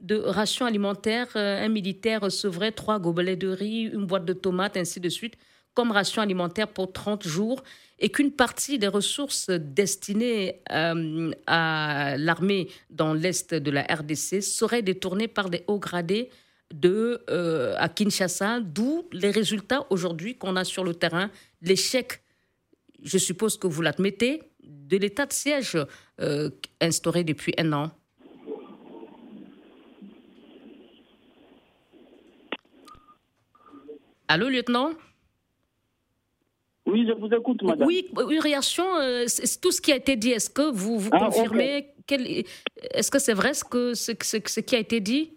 de 0.00 0.16
rations 0.16 0.66
alimentaires. 0.66 1.28
un 1.34 1.68
militaire 1.68 2.20
recevrait 2.22 2.72
trois 2.72 2.98
gobelets 2.98 3.36
de 3.36 3.48
riz, 3.48 3.82
une 3.82 4.06
boîte 4.06 4.24
de 4.24 4.32
tomates, 4.32 4.76
ainsi 4.76 5.00
de 5.00 5.08
suite, 5.08 5.34
comme 5.74 5.92
ration 5.92 6.22
alimentaire 6.22 6.68
pour 6.68 6.92
30 6.92 7.26
jours 7.26 7.62
et 8.00 8.08
qu'une 8.10 8.32
partie 8.32 8.78
des 8.78 8.88
ressources 8.88 9.50
destinées 9.50 10.60
euh, 10.72 11.30
à 11.46 12.16
l'armée 12.16 12.68
dans 12.90 13.14
l'est 13.14 13.54
de 13.54 13.70
la 13.70 13.82
RDC 13.82 14.42
seraient 14.42 14.82
détournées 14.82 15.28
par 15.28 15.50
des 15.50 15.64
hauts 15.66 15.78
gradés 15.78 16.30
de, 16.72 17.22
euh, 17.30 17.74
à 17.78 17.88
Kinshasa, 17.88 18.60
d'où 18.60 19.08
les 19.12 19.30
résultats 19.30 19.86
aujourd'hui 19.90 20.36
qu'on 20.36 20.56
a 20.56 20.64
sur 20.64 20.84
le 20.84 20.94
terrain, 20.94 21.30
l'échec, 21.62 22.22
je 23.02 23.18
suppose 23.18 23.56
que 23.56 23.66
vous 23.66 23.82
l'admettez, 23.82 24.42
de 24.62 24.96
l'état 24.96 25.26
de 25.26 25.32
siège 25.32 25.78
euh, 26.20 26.50
instauré 26.80 27.24
depuis 27.24 27.54
un 27.58 27.72
an. 27.72 27.90
Allô, 34.28 34.48
lieutenant? 34.48 34.90
Oui, 36.84 37.06
je 37.06 37.12
vous 37.12 37.28
écoute, 37.28 37.62
madame. 37.62 37.86
Oui, 37.86 38.06
une 38.30 38.40
réaction, 38.40 38.84
euh, 38.96 39.24
tout 39.60 39.72
ce 39.72 39.80
qui 39.80 39.92
a 39.92 39.96
été 39.96 40.16
dit. 40.16 40.30
Est-ce 40.30 40.50
que 40.50 40.70
vous, 40.70 40.98
vous 40.98 41.10
ah, 41.12 41.18
confirmez 41.18 41.88
Est-ce 42.92 43.10
que 43.10 43.18
c'est 43.18 43.34
vrai 43.34 43.54
ce, 43.54 43.64
que, 43.64 43.94
ce, 43.94 44.12
ce, 44.22 44.60
qui 44.60 44.76
a 44.76 44.78
été 44.78 45.00
dit? 45.00 45.32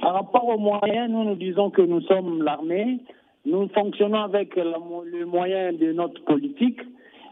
Par 0.00 0.14
rapport 0.14 0.46
aux 0.46 0.58
moyens, 0.58 1.10
nous 1.10 1.24
nous 1.24 1.34
disons 1.34 1.70
que 1.70 1.82
nous 1.82 2.00
sommes 2.02 2.42
l'armée. 2.42 3.00
Nous 3.48 3.68
fonctionnons 3.68 4.22
avec 4.22 4.54
le 4.56 5.24
moyen 5.24 5.72
de 5.72 5.92
notre 5.92 6.22
politique. 6.24 6.80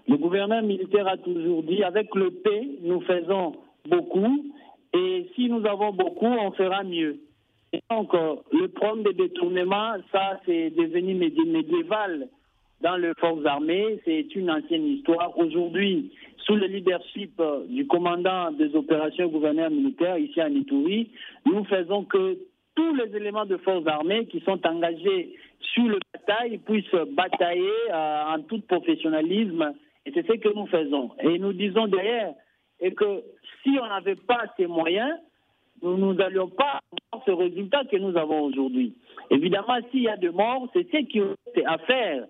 Le 0.09 0.17
gouverneur 0.17 0.63
militaire 0.63 1.07
a 1.07 1.17
toujours 1.17 1.63
dit 1.63 1.83
avec 1.83 2.15
le 2.15 2.31
P, 2.31 2.79
nous 2.83 3.01
faisons 3.03 3.53
beaucoup. 3.89 4.47
Et 4.95 5.31
si 5.35 5.49
nous 5.49 5.67
avons 5.67 5.93
beaucoup, 5.93 6.27
on 6.27 6.53
fera 6.53 6.83
mieux 6.85 7.19
donc, 7.91 8.15
euh, 8.15 8.37
le 8.53 8.69
problème 8.69 9.05
des 9.05 9.13
détournements, 9.13 9.95
ça, 10.13 10.41
c'est 10.47 10.71
devenu 10.71 11.15
médiéval 11.15 12.29
dans 12.81 12.97
les 12.97 13.13
forces 13.19 13.45
armées. 13.45 14.01
C'est 14.05 14.35
une 14.35 14.51
ancienne 14.51 14.87
histoire. 14.87 15.37
Aujourd'hui, 15.39 16.13
sous 16.45 16.55
le 16.55 16.67
leadership 16.67 17.33
euh, 17.41 17.67
du 17.69 17.87
commandant 17.87 18.53
des 18.53 18.75
opérations 18.75 19.29
gouverneur 19.29 19.71
militaire 19.71 20.19
ici 20.19 20.41
à 20.41 20.49
Nitouri, 20.49 21.11
nous 21.45 21.65
faisons 21.65 22.05
que 22.05 22.39
tous 22.75 22.95
les 22.95 23.17
éléments 23.17 23.47
de 23.47 23.57
forces 23.59 23.87
armées 23.87 24.27
qui 24.27 24.41
sont 24.41 24.65
engagés 24.67 25.35
sur 25.61 25.85
le 25.85 25.99
bataille 26.13 26.59
puissent 26.59 26.91
batailler 27.13 27.71
euh, 27.91 28.25
en 28.35 28.43
tout 28.43 28.61
professionnalisme. 28.63 29.75
Et 30.05 30.13
c'est 30.13 30.27
ce 30.27 30.35
que 30.35 30.55
nous 30.55 30.67
faisons. 30.67 31.11
Et 31.21 31.39
nous 31.39 31.53
disons 31.53 31.87
derrière 31.87 32.35
et 32.81 32.93
que 32.93 33.23
si 33.63 33.79
on 33.81 33.87
n'avait 33.87 34.17
pas 34.17 34.45
ces 34.57 34.67
moyens, 34.67 35.19
nous 35.83 36.15
n'allions 36.15 36.49
pas 36.49 36.81
avoir 37.13 37.25
ce 37.27 37.31
résultat 37.31 37.85
que 37.85 37.97
nous 37.97 38.17
avons 38.17 38.43
aujourd'hui. 38.43 38.95
Évidemment, 39.31 39.79
s'il 39.91 40.03
y 40.03 40.09
a 40.09 40.17
des 40.17 40.31
morts, 40.31 40.69
c'est 40.73 40.91
ce 40.91 41.05
qui 41.05 41.19
est 41.19 41.65
à 41.65 41.79
faire 41.79 42.27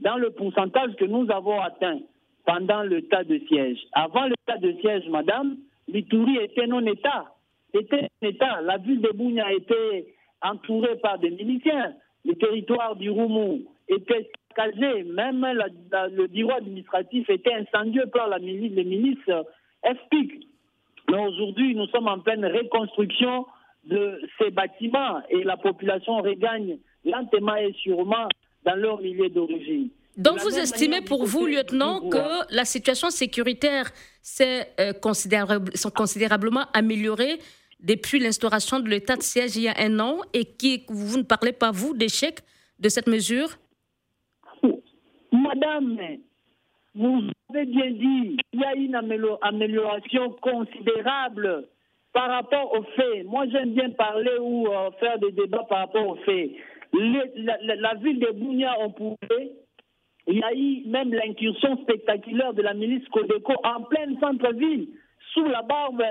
dans 0.00 0.16
le 0.16 0.30
pourcentage 0.30 0.94
que 0.96 1.04
nous 1.04 1.30
avons 1.30 1.60
atteint 1.60 1.98
pendant 2.44 2.82
le 2.82 3.02
tas 3.02 3.24
de 3.24 3.38
siège. 3.48 3.78
Avant 3.92 4.26
le 4.26 4.34
tas 4.46 4.58
de 4.58 4.72
siège, 4.80 5.08
madame, 5.08 5.56
l'Itourie 5.88 6.38
était 6.38 6.66
non-État. 6.66 7.32
C'était 7.74 8.08
un 8.22 8.26
État. 8.26 8.60
La 8.62 8.78
ville 8.78 9.00
de 9.00 9.10
Bounia 9.10 9.52
était 9.52 10.14
entourée 10.42 10.96
par 10.96 11.18
des 11.18 11.30
miliciens. 11.30 11.94
Le 12.24 12.34
territoire 12.34 12.96
du 12.96 13.10
Roumou 13.10 13.62
était 13.88 14.30
saccagé. 14.48 15.04
Même 15.04 15.46
le 15.46 16.26
bureau 16.26 16.52
administratif 16.52 17.28
était 17.30 17.54
incendié 17.54 18.02
par 18.12 18.28
la 18.28 18.38
milice, 18.38 18.72
les 18.74 18.84
milices 18.84 19.30
FPIC. 19.84 20.46
Mais 21.10 21.26
aujourd'hui, 21.26 21.74
nous 21.74 21.86
sommes 21.86 22.08
en 22.08 22.20
pleine 22.20 22.44
reconstruction 22.44 23.46
de 23.84 24.20
ces 24.38 24.50
bâtiments 24.50 25.22
et 25.30 25.42
la 25.42 25.56
population 25.56 26.18
regagne 26.18 26.78
lentement 27.04 27.56
et 27.56 27.72
sûrement 27.82 28.28
dans 28.64 28.74
leur 28.74 29.00
milieu 29.00 29.28
d'origine. 29.30 29.88
Donc 30.16 30.38
vous 30.40 30.58
estimez 30.58 31.00
pour 31.00 31.24
vous, 31.24 31.46
lieutenant, 31.46 32.00
que 32.08 32.54
la 32.54 32.64
situation 32.64 33.10
sécuritaire 33.10 33.90
s'est 34.20 34.68
euh, 34.78 34.92
considérablement 34.92 36.64
améliorée 36.74 37.38
depuis 37.82 38.18
l'instauration 38.18 38.80
de 38.80 38.88
l'état 38.88 39.16
de 39.16 39.22
siège 39.22 39.56
il 39.56 39.62
y 39.62 39.68
a 39.68 39.74
un 39.78 39.98
an 40.00 40.18
et 40.32 40.44
que 40.44 40.92
vous 40.92 41.18
ne 41.18 41.22
parlez 41.22 41.52
pas, 41.52 41.70
vous, 41.70 41.94
d'échec 41.94 42.40
de 42.78 42.88
cette 42.88 43.06
mesure? 43.06 43.48
Madame, 45.32 45.98
vous 46.94 47.22
avez 47.50 47.66
bien 47.66 47.90
dit, 47.90 48.36
il 48.52 48.60
y 48.60 48.64
a 48.64 48.74
une 48.74 48.94
amélioration 48.94 50.30
considérable 50.40 51.68
par 52.12 52.28
rapport 52.30 52.72
aux 52.74 52.82
faits. 52.96 53.24
Moi, 53.26 53.46
j'aime 53.50 53.72
bien 53.72 53.90
parler 53.90 54.38
ou 54.40 54.66
euh, 54.66 54.90
faire 54.98 55.18
des 55.18 55.30
débats 55.32 55.64
par 55.68 55.78
rapport 55.78 56.08
aux 56.08 56.16
faits. 56.16 56.50
la, 56.92 57.94
ville 57.94 58.18
de 58.18 58.32
Bounia, 58.32 58.74
on 58.80 58.90
pouvait. 58.90 59.52
Il 60.26 60.38
y 60.38 60.42
a 60.42 60.52
eu 60.52 60.82
même 60.86 61.12
l'incursion 61.12 61.80
spectaculaire 61.82 62.52
de 62.54 62.62
la 62.62 62.74
milice 62.74 63.06
Codeco 63.08 63.54
en 63.64 63.82
pleine 63.82 64.18
centre-ville, 64.20 64.88
sous 65.32 65.44
la 65.44 65.62
barbe, 65.62 66.02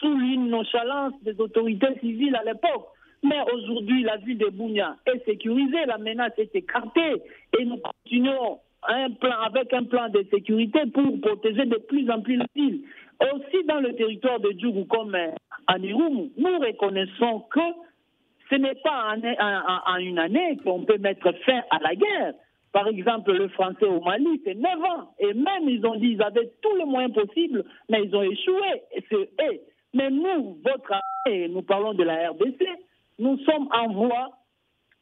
sous 0.00 0.20
une 0.20 0.48
nonchalance 0.48 1.12
des 1.22 1.38
autorités 1.40 1.98
civiles 2.00 2.36
à 2.36 2.44
l'époque. 2.44 2.88
Mais 3.22 3.38
aujourd'hui, 3.52 4.02
la 4.02 4.16
ville 4.16 4.38
de 4.38 4.48
Bounia 4.48 4.96
est 5.06 5.24
sécurisée, 5.24 5.84
la 5.86 5.98
menace 5.98 6.32
est 6.38 6.54
écartée 6.54 7.22
et 7.58 7.64
nous 7.64 7.76
continuons 7.76 8.58
un 8.88 9.10
plan, 9.10 9.40
avec 9.44 9.72
un 9.74 9.84
plan 9.84 10.08
de 10.08 10.24
sécurité 10.30 10.80
pour 10.92 11.20
protéger 11.20 11.66
de 11.66 11.76
plus 11.76 12.10
en 12.10 12.22
plus 12.22 12.36
la 12.36 12.46
ville. 12.54 12.80
Aussi 13.20 13.64
dans 13.66 13.80
le 13.80 13.94
territoire 13.94 14.40
de 14.40 14.52
Djougou 14.58 14.86
comme 14.86 15.14
en 15.68 15.82
Irum, 15.82 16.30
nous 16.38 16.58
reconnaissons 16.58 17.40
que 17.50 17.60
ce 18.48 18.54
n'est 18.56 18.76
pas 18.76 19.14
en, 19.86 19.96
une 19.98 20.18
année 20.18 20.56
qu'on 20.64 20.84
peut 20.84 20.98
mettre 20.98 21.30
fin 21.44 21.60
à 21.70 21.78
la 21.80 21.94
guerre. 21.94 22.32
Par 22.72 22.88
exemple, 22.88 23.32
le 23.32 23.48
français 23.48 23.84
au 23.84 24.00
Mali, 24.00 24.40
c'est 24.44 24.54
9 24.54 24.64
ans. 24.84 25.14
Et 25.18 25.34
même, 25.34 25.68
ils 25.68 25.84
ont 25.84 25.96
dit 25.96 26.10
qu'ils 26.10 26.22
avaient 26.22 26.50
tous 26.62 26.74
les 26.76 26.84
moyens 26.84 27.12
possibles, 27.12 27.64
mais 27.88 28.04
ils 28.04 28.14
ont 28.14 28.22
échoué. 28.22 28.82
Et 28.92 29.04
mais 29.94 30.10
nous, 30.10 30.58
votre 30.64 30.92
armée, 30.92 31.48
nous 31.48 31.62
parlons 31.62 31.94
de 31.94 32.04
la 32.04 32.30
RDC, 32.30 32.64
nous 33.18 33.38
sommes 33.40 33.68
en 33.72 33.92
voie 33.92 34.30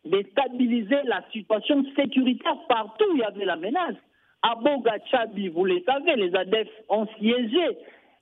de 0.05 0.23
stabiliser 0.31 0.97
la 1.05 1.23
situation 1.33 1.85
sécuritaire 1.97 2.57
partout 2.69 3.05
où 3.11 3.15
il 3.15 3.21
y 3.21 3.25
avait 3.25 3.45
la 3.45 3.57
menace. 3.57 3.97
À 4.43 4.55
Boga, 4.55 4.97
Chabi, 5.11 5.49
vous 5.49 5.65
le 5.65 5.81
savez, 5.85 6.17
les 6.17 6.35
ADEF 6.35 6.69
ont 6.89 7.07
siégé 7.19 7.79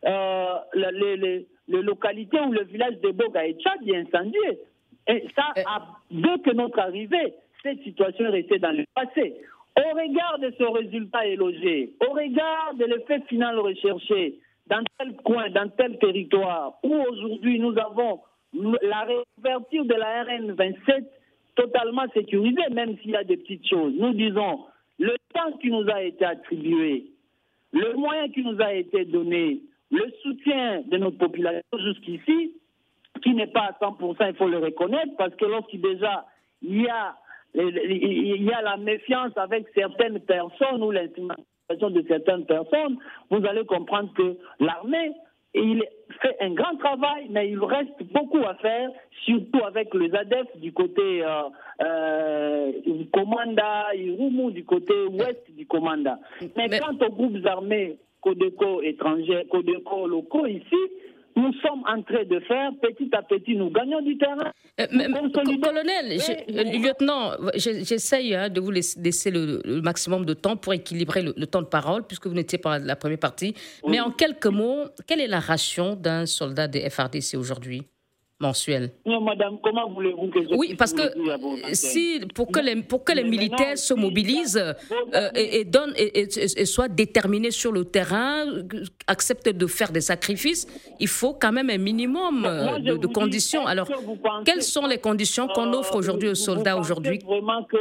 euh, 0.06 0.54
les, 0.74 1.46
localités 1.68 2.40
où 2.40 2.52
le 2.52 2.64
village 2.64 2.98
de 3.00 3.10
Boga 3.10 3.46
et 3.46 3.54
Tchad 3.54 3.86
est 3.86 3.96
incendié. 3.96 4.60
Et 5.08 5.26
ça, 5.36 5.52
a, 5.66 5.82
dès 6.10 6.38
que 6.42 6.52
notre 6.52 6.78
arrivée, 6.78 7.34
cette 7.62 7.82
situation 7.82 8.26
est 8.26 8.30
restée 8.30 8.58
dans 8.58 8.72
le 8.72 8.84
passé. 8.94 9.36
Au 9.78 9.94
regard 9.94 10.38
de 10.38 10.52
ce 10.58 10.64
résultat 10.64 11.26
élogé, 11.26 11.92
au 12.08 12.12
regard 12.12 12.74
de 12.74 12.86
l'effet 12.86 13.20
final 13.28 13.58
recherché, 13.58 14.38
dans 14.68 14.82
tel 14.98 15.16
coin, 15.16 15.50
dans 15.50 15.68
tel 15.70 15.98
territoire, 15.98 16.74
où 16.82 16.94
aujourd'hui 16.94 17.58
nous 17.58 17.76
avons 17.78 18.20
la 18.52 19.02
réouverture 19.02 19.84
de 19.84 19.94
la 19.94 20.24
RN 20.24 20.52
27 20.52 21.04
totalement 21.54 22.06
sécurisé, 22.12 22.60
même 22.70 22.96
s'il 22.98 23.10
y 23.10 23.16
a 23.16 23.24
des 23.24 23.36
petites 23.36 23.66
choses. 23.68 23.94
Nous 23.98 24.12
disons, 24.12 24.64
le 24.98 25.14
temps 25.34 25.52
qui 25.60 25.70
nous 25.70 25.88
a 25.88 26.02
été 26.02 26.24
attribué, 26.24 27.06
le 27.72 27.94
moyen 27.94 28.28
qui 28.28 28.42
nous 28.42 28.60
a 28.60 28.74
été 28.74 29.04
donné, 29.04 29.60
le 29.90 30.04
soutien 30.22 30.82
de 30.82 30.96
notre 30.98 31.18
population 31.18 31.78
jusqu'ici, 31.78 32.54
qui 33.22 33.34
n'est 33.34 33.46
pas 33.46 33.70
à 33.80 33.84
100%, 33.84 34.28
il 34.28 34.36
faut 34.36 34.48
le 34.48 34.58
reconnaître, 34.58 35.16
parce 35.16 35.34
que 35.36 35.44
lorsqu'il 35.44 35.80
déjà 35.80 36.26
il 36.62 36.82
y 36.82 36.88
a, 36.88 37.16
il 37.54 38.42
y 38.42 38.52
a 38.52 38.62
la 38.62 38.76
méfiance 38.76 39.32
avec 39.36 39.66
certaines 39.74 40.20
personnes 40.20 40.82
ou 40.82 40.90
de 41.68 42.04
certaines 42.06 42.46
personnes, 42.46 42.96
vous 43.30 43.44
allez 43.44 43.64
comprendre 43.64 44.12
que 44.14 44.36
l'armée 44.60 45.12
il 45.54 45.82
fait 46.20 46.36
un 46.40 46.50
grand 46.50 46.76
travail, 46.76 47.28
mais 47.30 47.48
il 47.48 47.58
reste 47.58 48.02
beaucoup 48.12 48.44
à 48.46 48.54
faire, 48.56 48.90
surtout 49.24 49.64
avec 49.66 49.92
les 49.94 50.14
ADEF 50.14 50.46
du 50.56 50.72
côté 50.72 51.24
euh, 51.24 51.42
euh, 51.82 52.72
Commanda, 53.12 53.94
Irumu 53.94 54.52
du 54.52 54.64
côté 54.64 54.92
ouest 55.06 55.50
du 55.56 55.66
Commanda. 55.66 56.18
Mais, 56.56 56.68
mais... 56.68 56.78
quant 56.78 56.94
aux 57.06 57.10
groupes 57.10 57.44
armés 57.46 57.96
Codeco 58.20 58.82
étrangers, 58.82 59.46
Codeco 59.50 60.06
locaux 60.06 60.46
ici, 60.46 60.76
nous 61.36 61.52
sommes 61.60 61.82
en 61.86 62.02
train 62.02 62.24
de 62.24 62.40
faire, 62.40 62.70
petit 62.80 63.10
à 63.12 63.22
petit, 63.22 63.54
nous 63.56 63.70
gagnons 63.70 64.00
du 64.00 64.16
terrain. 64.16 64.52
Euh, 64.80 64.86
colonel, 65.62 66.18
euh, 66.18 66.62
lieutenant, 66.64 67.32
j'essaye 67.54 68.34
hein, 68.34 68.48
de 68.48 68.60
vous 68.60 68.70
laisser 68.70 69.30
le, 69.30 69.80
maximum 69.82 70.24
de 70.24 70.32
temps 70.32 70.56
pour 70.56 70.72
équilibrer 70.72 71.22
le, 71.22 71.46
temps 71.46 71.62
de 71.62 71.66
parole, 71.66 72.06
puisque 72.06 72.26
vous 72.26 72.34
n'étiez 72.34 72.58
pas 72.58 72.78
la 72.78 72.96
première 72.96 73.18
partie. 73.18 73.54
Mais 73.86 74.00
en 74.00 74.10
quelques 74.10 74.46
mots, 74.46 74.84
quelle 75.06 75.20
est 75.20 75.26
la 75.26 75.40
ration 75.40 75.94
d'un 75.94 76.24
soldat 76.24 76.68
des 76.68 76.88
FRDC 76.88 77.36
aujourd'hui? 77.36 77.82
Mensuel. 78.40 78.90
Non, 79.06 79.20
madame, 79.20 79.58
comment 79.62 79.88
voulez-vous 79.88 80.28
que 80.28 80.42
je 80.42 80.54
Oui, 80.54 80.74
parce 80.76 80.92
que 80.92 81.02
si, 81.72 82.20
pour 82.34 82.48
que 82.48 82.60
les, 82.60 82.82
pour 82.82 83.02
que 83.04 83.12
les 83.12 83.24
militaires 83.24 83.78
se 83.78 83.94
mobilisent 83.94 84.62
euh, 85.14 85.30
et, 85.34 85.64
donnent, 85.64 85.94
et, 85.96 86.64
soient 86.66 86.88
déterminés 86.88 87.50
sur 87.50 87.72
le 87.72 87.84
terrain, 87.84 88.44
acceptent 89.06 89.48
de 89.48 89.66
faire 89.66 89.90
des 89.90 90.02
sacrifices, 90.02 90.66
il 91.00 91.08
faut 91.08 91.32
quand 91.32 91.52
même 91.52 91.70
un 91.70 91.78
minimum 91.78 92.42
de, 92.42 93.06
conditions. 93.06 93.66
Alors, 93.66 93.88
quelles 94.44 94.62
sont 94.62 94.86
les 94.86 94.98
conditions 94.98 95.48
qu'on 95.48 95.72
offre 95.72 95.94
euh, 95.94 95.98
aujourd'hui 96.00 96.28
aux 96.28 96.34
soldats 96.34 96.76
aujourd'hui? 96.76 97.18
vraiment 97.24 97.64
que 97.64 97.76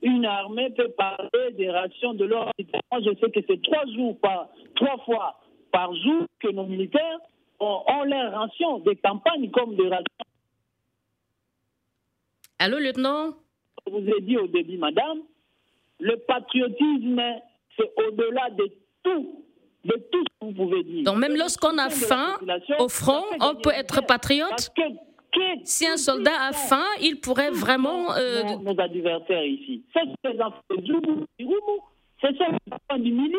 une 0.00 0.24
armée 0.24 0.70
peut 0.76 0.90
parler 0.96 1.52
des 1.56 1.70
rations 1.70 2.14
de 2.14 2.24
leur 2.24 2.52
Moi, 2.92 3.00
je 3.04 3.10
sais 3.20 3.30
que 3.30 3.40
c'est 3.46 3.60
trois 3.62 3.84
jours 3.94 4.16
par, 4.20 4.48
trois 4.76 4.98
fois 5.04 5.40
par 5.72 5.92
jour 5.94 6.24
que 6.40 6.48
nos 6.48 6.64
militaires 6.64 7.18
ont, 7.60 8.04
leurs 8.04 8.32
rations, 8.32 8.78
des 8.80 8.96
campagnes 8.96 9.50
comme 9.50 9.76
des 9.76 9.88
rations. 9.88 10.04
Allô, 12.58 12.78
lieutenant? 12.78 13.34
Je 13.86 13.92
vous 13.92 14.08
ai 14.08 14.20
dit 14.20 14.36
au 14.36 14.46
début, 14.46 14.78
madame, 14.78 15.18
le 16.00 16.16
patriotisme, 16.16 17.22
c'est 17.76 17.90
au-delà 17.96 18.50
de 18.50 18.70
tout, 19.02 19.44
de 19.84 19.94
tout 20.10 20.24
ce 20.24 20.40
que 20.40 20.46
vous 20.46 20.52
pouvez 20.52 20.82
dire. 20.82 21.04
Donc 21.04 21.18
même 21.18 21.36
lorsqu'on 21.36 21.78
a 21.78 21.88
faim 21.88 22.38
au 22.78 22.88
front, 22.88 23.22
on 23.40 23.54
peut 23.54 23.72
être 23.74 24.04
patriote? 24.04 24.70
Si 25.62 25.86
un 25.86 25.96
soldat 25.96 26.34
a 26.48 26.52
faim, 26.52 26.86
il 27.00 27.20
pourrait 27.20 27.50
vraiment... 27.50 28.12
Euh... 28.16 28.56
Nos, 28.56 28.80
adversaires 28.80 29.44
ici, 29.44 29.84
c'est 29.92 30.32
les 30.32 30.40
enfants 30.40 30.60
du 30.78 30.94
c'est 32.20 32.36
ceux 32.36 32.98
du 32.98 33.12
millier. 33.12 33.36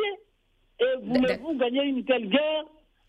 Et 0.80 0.86
voulez-vous 1.02 1.56
gagner 1.56 1.84
une 1.84 2.06
telle 2.06 2.30
guerre 2.30 2.64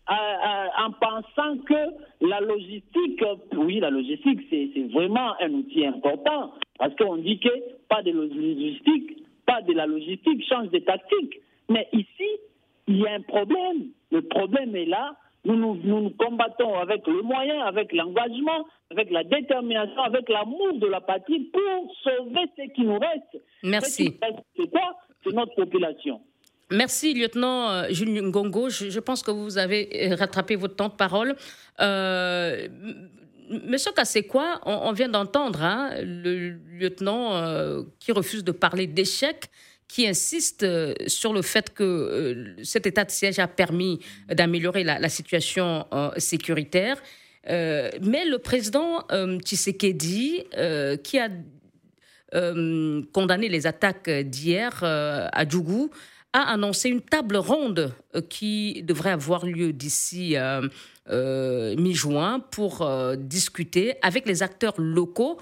en 0.07 0.91
pensant 0.91 1.57
que 1.63 2.27
la 2.27 2.41
logistique, 2.41 3.23
oui, 3.55 3.79
la 3.79 3.89
logistique, 3.89 4.39
c'est 4.49 4.87
vraiment 4.91 5.33
un 5.39 5.51
outil 5.53 5.85
important, 5.85 6.53
parce 6.77 6.95
qu'on 6.95 7.17
dit 7.17 7.39
que 7.39 7.49
pas 7.87 8.01
de 8.01 8.11
logistique, 8.11 9.23
pas 9.45 9.61
de 9.61 9.73
la 9.73 9.85
logistique, 9.85 10.43
change 10.47 10.69
de 10.69 10.79
tactique. 10.79 11.41
Mais 11.69 11.87
ici, 11.93 12.29
il 12.87 12.97
y 12.97 13.07
a 13.07 13.13
un 13.13 13.21
problème. 13.21 13.89
Le 14.11 14.21
problème 14.23 14.75
est 14.75 14.85
là. 14.85 15.15
Nous 15.43 15.55
nous, 15.55 15.75
nous 15.75 16.11
combattons 16.11 16.75
avec 16.75 17.07
le 17.07 17.21
moyen, 17.23 17.61
avec 17.61 17.93
l'engagement, 17.93 18.65
avec 18.91 19.09
la 19.09 19.23
détermination, 19.23 20.01
avec 20.03 20.29
l'amour 20.29 20.73
de 20.75 20.87
la 20.87 21.01
patrie 21.01 21.49
pour 21.51 21.95
sauver 22.03 22.45
ce 22.57 22.73
qui 22.73 22.81
nous 22.81 22.99
reste. 22.99 23.43
Merci. 23.63 24.19
C'est 24.55 24.69
quoi? 24.69 24.95
C'est 25.23 25.33
notre 25.33 25.55
population. 25.55 26.21
Merci, 26.71 27.13
lieutenant 27.13 27.69
euh, 27.69 27.87
Jules 27.89 28.21
Ngongo. 28.21 28.69
Je, 28.69 28.99
pense 28.99 29.23
que 29.23 29.31
vous 29.31 29.57
avez 29.57 30.09
euh, 30.09 30.15
rattrapé 30.15 30.55
votre 30.55 30.75
temps 30.75 30.87
de 30.87 30.93
parole. 30.93 31.35
Euh, 31.81 32.67
Monsieur 33.49 33.91
Kassekwa, 33.91 34.61
on, 34.65 34.93
vient 34.93 35.09
d'entendre 35.09 35.61
hein, 35.61 35.91
le 36.01 36.51
lieutenant 36.79 37.35
euh, 37.35 37.83
qui 37.99 38.13
refuse 38.13 38.45
de 38.45 38.53
parler 38.53 38.87
d'échec, 38.87 39.49
qui 39.89 40.07
insiste 40.07 40.65
sur 41.09 41.33
le 41.33 41.41
fait 41.41 41.73
que 41.73 42.55
cet 42.63 42.87
état 42.87 43.03
de 43.03 43.11
siège 43.11 43.39
a 43.39 43.47
permis 43.49 43.99
d'améliorer 44.29 44.85
la, 44.85 45.09
situation 45.09 45.85
sécuritaire. 46.15 46.95
mais 47.45 48.23
le 48.23 48.37
président 48.37 49.05
Tshisekedi, 49.43 50.45
qui 51.03 51.19
a 51.19 51.27
condamné 53.11 53.49
les 53.49 53.67
attaques 53.67 54.09
d'hier 54.09 54.81
à 54.81 55.45
Djougou, 55.45 55.91
a 56.33 56.53
annoncé 56.53 56.89
une 56.89 57.01
table 57.01 57.37
ronde 57.37 57.93
euh, 58.15 58.21
qui 58.21 58.83
devrait 58.83 59.11
avoir 59.11 59.45
lieu 59.45 59.73
d'ici 59.73 60.37
euh, 60.37 60.67
euh, 61.09 61.75
mi-juin 61.75 62.39
pour 62.39 62.89
discuter 63.17 63.95
avec 64.01 64.25
les 64.25 64.43
acteurs 64.43 64.79
locaux 64.79 65.37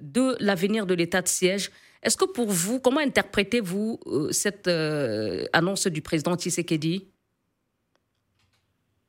de 0.00 0.36
l'avenir 0.40 0.86
de 0.86 0.94
l'état 0.94 1.22
de 1.22 1.28
siège. 1.28 1.70
Est-ce 2.02 2.16
que 2.16 2.24
pour 2.24 2.48
vous, 2.48 2.80
comment 2.80 3.00
interprétez-vous 3.00 4.00
cette 4.30 4.68
annonce 5.52 5.86
du 5.86 6.02
président 6.02 6.34
Tshisekedi? 6.34 7.06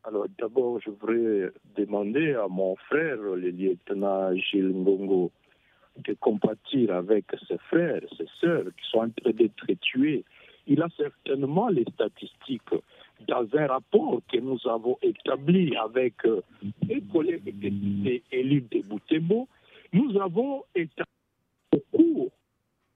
Alors 0.04 0.26
d'abord, 0.38 0.80
je 0.82 0.92
voudrais 0.92 1.52
demander 1.76 2.34
à 2.34 2.48
mon 2.50 2.76
frère, 2.76 3.16
le 3.16 3.50
lieutenant 3.50 4.36
Gilles 4.36 4.74
Ngongo, 4.74 5.32
de 5.98 6.14
compatir 6.20 6.94
avec 6.94 7.26
ses 7.48 7.58
frères, 7.70 8.02
ses 8.18 8.28
sœurs 8.42 8.66
qui 8.66 8.90
sont 8.92 9.00
en 9.00 9.10
train 9.10 9.32
d'être 9.32 9.66
tués 9.82 10.26
il 10.68 10.82
a 10.82 10.88
certainement 10.96 11.70
les 11.70 11.86
statistiques. 11.94 12.62
Dans 13.28 13.48
un 13.54 13.68
rapport 13.68 14.22
que 14.32 14.38
nous 14.40 14.60
avons 14.66 14.98
établi 15.02 15.76
avec 15.78 16.14
euh, 16.26 16.42
les 16.88 17.02
collègues 17.02 17.58
députés 17.58 18.24
élus 18.32 18.66
de 18.72 18.82
Boutembo, 18.82 19.48
nous 19.94 20.20
avons 20.20 20.64
établi 20.76 21.12
au 21.74 21.98
cours 21.98 22.32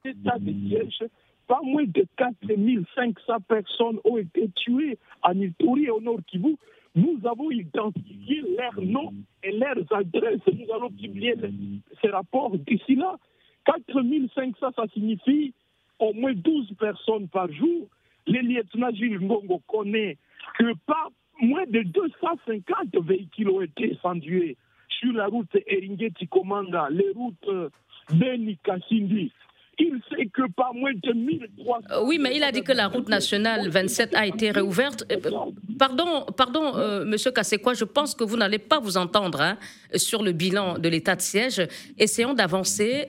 de 0.04 0.10
l'état 0.10 0.38
de 0.40 0.54
siège, 0.68 1.04
pas 1.48 1.62
moins 1.64 1.86
de 1.86 2.06
4500 2.18 3.40
personnes 3.48 4.00
ont 4.04 4.18
été 4.18 4.50
tuées 4.56 4.98
en 5.24 5.40
Ituri 5.40 5.86
et 5.86 5.90
au 5.90 6.02
Nord 6.02 6.20
Kivu. 6.28 6.58
Nous 6.96 7.20
avons 7.26 7.52
identifié 7.52 8.42
leurs 8.58 8.82
noms 8.82 9.14
et 9.44 9.52
leurs 9.52 9.92
adresses. 9.94 10.42
Nous 10.48 10.74
allons 10.74 10.90
publier 10.90 11.36
ces 12.02 12.10
rapports 12.10 12.58
d'ici 12.58 12.96
là. 12.96 13.18
4500, 13.66 14.72
ça 14.76 14.84
signifie 14.94 15.54
au 16.00 16.14
moins 16.14 16.34
12 16.34 16.74
personnes 16.80 17.28
par 17.28 17.52
jour, 17.52 17.88
le 18.28 18.40
lieutenant 18.40 18.92
Gilles 18.92 19.20
Ngongo 19.20 19.62
connaît 19.68 20.18
que 20.58 20.74
pas 20.86 21.08
moins 21.42 21.66
de 21.68 21.82
250 21.84 22.96
véhicules 23.06 23.50
ont 23.50 23.62
été 23.62 23.94
incendiés 23.94 24.58
sur 24.90 25.14
la 25.14 25.28
route 25.28 25.56
Eringeti-Komanda, 25.68 26.88
les 26.90 27.12
routes 27.16 27.50
Beni-Kassindi, 28.14 29.32
il 29.80 30.02
sait 30.10 30.26
que 30.28 30.42
pas 30.56 30.72
moins 30.74 30.92
de 30.94 31.14
1300... 31.14 31.72
Euh, 31.92 32.04
oui, 32.04 32.18
mais 32.20 32.36
il 32.36 32.44
a 32.44 32.52
dit 32.52 32.64
que 32.64 32.72
la 32.72 32.88
route 32.88 33.08
nationale 33.10 33.70
27 33.70 34.16
a 34.16 34.26
été 34.26 34.52
réouverte. 34.52 35.06
Euh, 35.12 35.18
pardon, 35.78 36.26
pardon, 36.36 36.76
euh, 36.76 37.06
Monsieur 37.06 37.32
je 37.38 37.84
pense 37.84 38.16
que 38.16 38.24
vous 38.24 38.38
n'allez 38.38 38.58
pas 38.58 38.80
vous 38.80 38.98
entendre 38.98 39.42
hein, 39.42 39.58
sur 39.96 40.24
le 40.24 40.32
bilan 40.32 40.80
de 40.80 40.90
l'état 40.90 41.16
de 41.16 41.22
siège. 41.22 41.68
Essayons 41.98 42.34
d'avancer. 42.34 43.08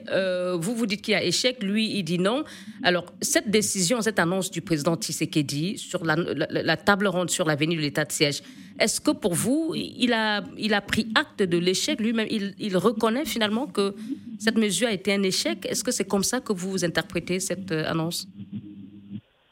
vous 0.55 0.75
vous 0.75 0.85
dites 0.85 1.01
qu'il 1.01 1.13
y 1.13 1.15
a 1.15 1.23
échec, 1.23 1.63
lui 1.63 1.97
il 1.97 2.03
dit 2.03 2.19
non. 2.19 2.43
Alors 2.83 3.05
cette 3.21 3.49
décision, 3.49 4.01
cette 4.01 4.19
annonce 4.19 4.51
du 4.51 4.61
président 4.61 4.95
Tshisekedi 4.95 5.77
sur 5.77 6.03
la, 6.05 6.77
table 6.77 7.07
ronde 7.07 7.29
sur 7.29 7.45
l'avenir 7.45 7.77
de 7.77 7.83
l'état 7.83 8.05
de 8.05 8.11
siège, 8.11 8.41
est-ce 8.79 9.01
que 9.01 9.11
pour 9.11 9.33
vous, 9.33 9.73
il 9.75 10.13
a, 10.13 10.41
il 10.57 10.73
a 10.73 10.81
pris 10.81 11.07
acte 11.15 11.43
de 11.43 11.57
l'échec 11.57 11.99
lui-même? 11.99 12.27
Il, 12.29 12.77
reconnaît 12.77 13.25
finalement 13.25 13.67
que 13.67 13.93
cette 14.39 14.57
mesure 14.57 14.87
a 14.87 14.93
été 14.93 15.13
un 15.13 15.23
échec. 15.23 15.65
Est-ce 15.65 15.83
que 15.83 15.91
c'est 15.91 16.07
comme 16.07 16.23
ça 16.23 16.39
que 16.39 16.53
vous 16.53 16.85
interprétez 16.85 17.39
cette 17.39 17.71
euh, 17.71 17.91
annonce? 17.91 18.27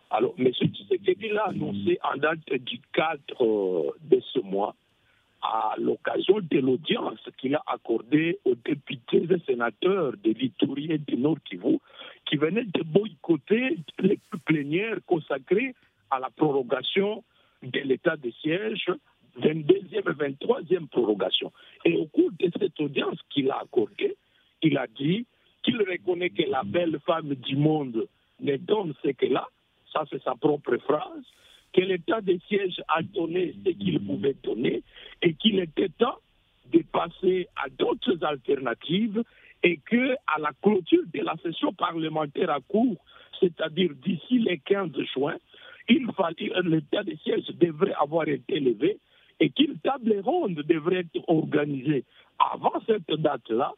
Alors, 0.10 0.34
M. 0.40 0.52
Tshisekedi 0.52 1.30
l'a 1.30 1.46
annoncé 1.46 2.00
en 2.04 2.18
date 2.18 2.40
du 2.60 2.80
4 2.94 3.20
euh, 3.42 3.92
de 4.10 4.22
ce 4.34 4.40
mois 4.40 4.74
à 5.42 5.76
l'occasion 5.78 6.40
de 6.40 6.60
l'audience 6.60 7.20
qu'il 7.38 7.56
a 7.56 7.64
accordée 7.68 8.40
aux 8.46 8.56
députés 8.56 9.28
et 9.30 9.40
sénateurs 9.46 10.14
de 10.24 10.32
l'Itourie 10.32 10.92
et 10.92 10.98
du 10.98 11.18
Nord 11.18 11.38
Kivu 11.46 11.78
qui 12.26 12.38
venaient 12.38 12.66
de 12.66 12.84
boycotter 12.84 13.78
les 14.00 14.20
plénières 14.46 14.98
consacrées 15.06 15.76
à 16.10 16.20
la 16.20 16.30
prorogation 16.30 17.24
de 17.64 17.80
l'état 17.80 18.18
de 18.18 18.32
siège, 18.42 18.92
22e 19.40 20.00
et 20.00 20.02
23e 20.02 20.88
prorogation. 20.88 21.52
Et 21.86 21.96
au 21.96 22.06
cours 22.06 22.32
de 22.40 22.50
cette 22.60 22.80
audience 22.80 23.20
qu'il 23.30 23.50
a 23.52 23.60
accordée, 23.62 24.16
il 24.62 24.78
a 24.78 24.88
dit 24.88 25.26
qu'il 25.64 25.78
reconnaît 25.78 26.30
que 26.30 26.44
la 26.44 26.64
belle 26.64 27.00
femme 27.06 27.36
du 27.36 27.56
monde 27.56 28.08
ne 28.40 28.58
donne 28.58 28.94
ce 29.04 29.10
qu'elle 29.10 29.36
a, 29.36 29.48
ça 29.92 30.04
c'est 30.10 30.22
sa 30.24 30.36
propre 30.36 30.78
phrase, 30.78 31.24
que 31.74 31.82
l'état 31.82 32.22
de 32.22 32.38
siège 32.48 32.82
a 32.88 33.02
donné 33.02 33.54
ce 33.66 33.72
qu'il 33.72 34.00
pouvait 34.06 34.36
donner 34.44 34.84
et 35.22 35.34
qu'il 35.34 35.60
était 35.60 35.90
temps 35.90 36.18
de 36.72 36.80
passer 36.92 37.48
à 37.56 37.70
d'autres 37.70 38.24
alternatives 38.24 39.24
et 39.64 39.78
que 39.78 40.14
à 40.28 40.40
la 40.40 40.52
clôture 40.62 41.04
de 41.14 41.22
la 41.22 41.36
session 41.44 41.74
parlementaire 41.74 42.50
à 42.50 42.60
court, 42.62 42.98
c'est-à-dire 43.40 43.92
d'ici 44.04 44.40
le 44.40 44.56
15 44.58 44.92
juin, 45.14 45.36
il 45.90 46.08
fallait, 46.16 46.52
l'état 46.64 47.04
de 47.04 47.16
siège 47.24 47.48
devrait 47.60 47.94
avoir 48.00 48.28
été 48.28 48.60
levé 48.60 48.98
et 49.40 49.50
qu'une 49.50 49.78
table 49.80 50.20
ronde 50.24 50.64
devrait 50.68 51.06
être 51.14 51.24
organisée 51.28 52.04
avant 52.40 52.74
cette 52.86 53.10
date-là 53.20 53.74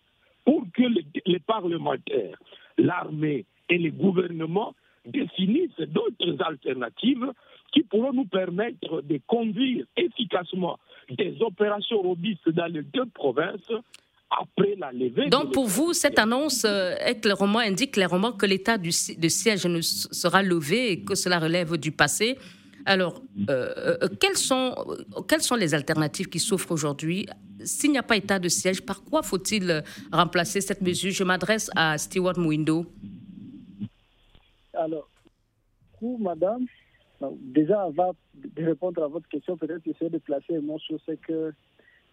pour 0.45 0.63
que 0.73 0.83
les, 1.25 1.39
parlementaires, 1.39 2.37
l'armée 2.77 3.45
et 3.69 3.77
les 3.77 3.91
gouvernements 3.91 4.73
définissent 5.05 5.79
d'autres 5.79 6.41
alternatives 6.43 7.31
qui 7.71 7.83
pourront 7.83 8.13
nous 8.13 8.25
permettre 8.25 9.01
de 9.01 9.19
conduire 9.27 9.85
efficacement 9.95 10.79
des 11.09 11.37
opérations 11.41 12.01
robustes 12.01 12.49
dans 12.49 12.65
les 12.65 12.81
deux 12.81 13.05
provinces 13.05 13.71
après 14.29 14.75
la 14.77 14.91
levée. 14.91 15.29
Donc 15.29 15.53
pour 15.53 15.67
vous, 15.67 15.93
cette 15.93 16.19
annonce 16.19 16.65
euh, 16.65 16.95
est 16.99 17.19
clairement, 17.19 17.59
indique 17.59 17.93
clairement 17.93 18.31
que 18.31 18.45
l'état 18.45 18.77
de 18.77 18.89
siège 18.89 19.65
ne 19.65 19.81
sera 19.81 20.43
levé 20.43 20.91
et 20.91 21.03
que 21.03 21.15
cela 21.15 21.39
relève 21.39 21.77
du 21.77 21.91
passé. 21.91 22.37
Alors, 22.85 23.21
euh, 23.49 23.97
euh, 24.03 24.07
quelles, 24.19 24.37
sont, 24.37 24.75
les 25.57 25.73
alternatives 25.73 26.27
qui 26.27 26.39
s'offrent 26.39 26.71
aujourd'hui? 26.71 27.25
S'il 27.63 27.91
n'y 27.91 27.97
a 27.97 28.03
pas 28.03 28.15
état 28.15 28.39
de 28.39 28.47
siège, 28.47 28.81
par 28.81 29.03
quoi 29.03 29.21
faut-il 29.21 29.83
remplacer 30.11 30.61
cette 30.61 30.81
mesure? 30.81 31.11
Je 31.11 31.23
m'adresse 31.23 31.69
à 31.75 31.97
Stewart 31.97 32.37
Mwindo. 32.37 32.85
Alors, 34.73 35.09
vous, 35.99 36.17
madame, 36.17 36.65
déjà 37.41 37.83
avant 37.83 38.15
de 38.35 38.63
répondre 38.63 39.03
à 39.03 39.07
votre 39.07 39.27
question, 39.27 39.57
peut-être 39.57 39.85
essayer 39.87 40.09
de 40.09 40.19
placer 40.19 40.55
un 40.55 40.61
mot 40.61 40.79
sur 40.79 40.99
ce 41.05 41.11
que 41.11 41.53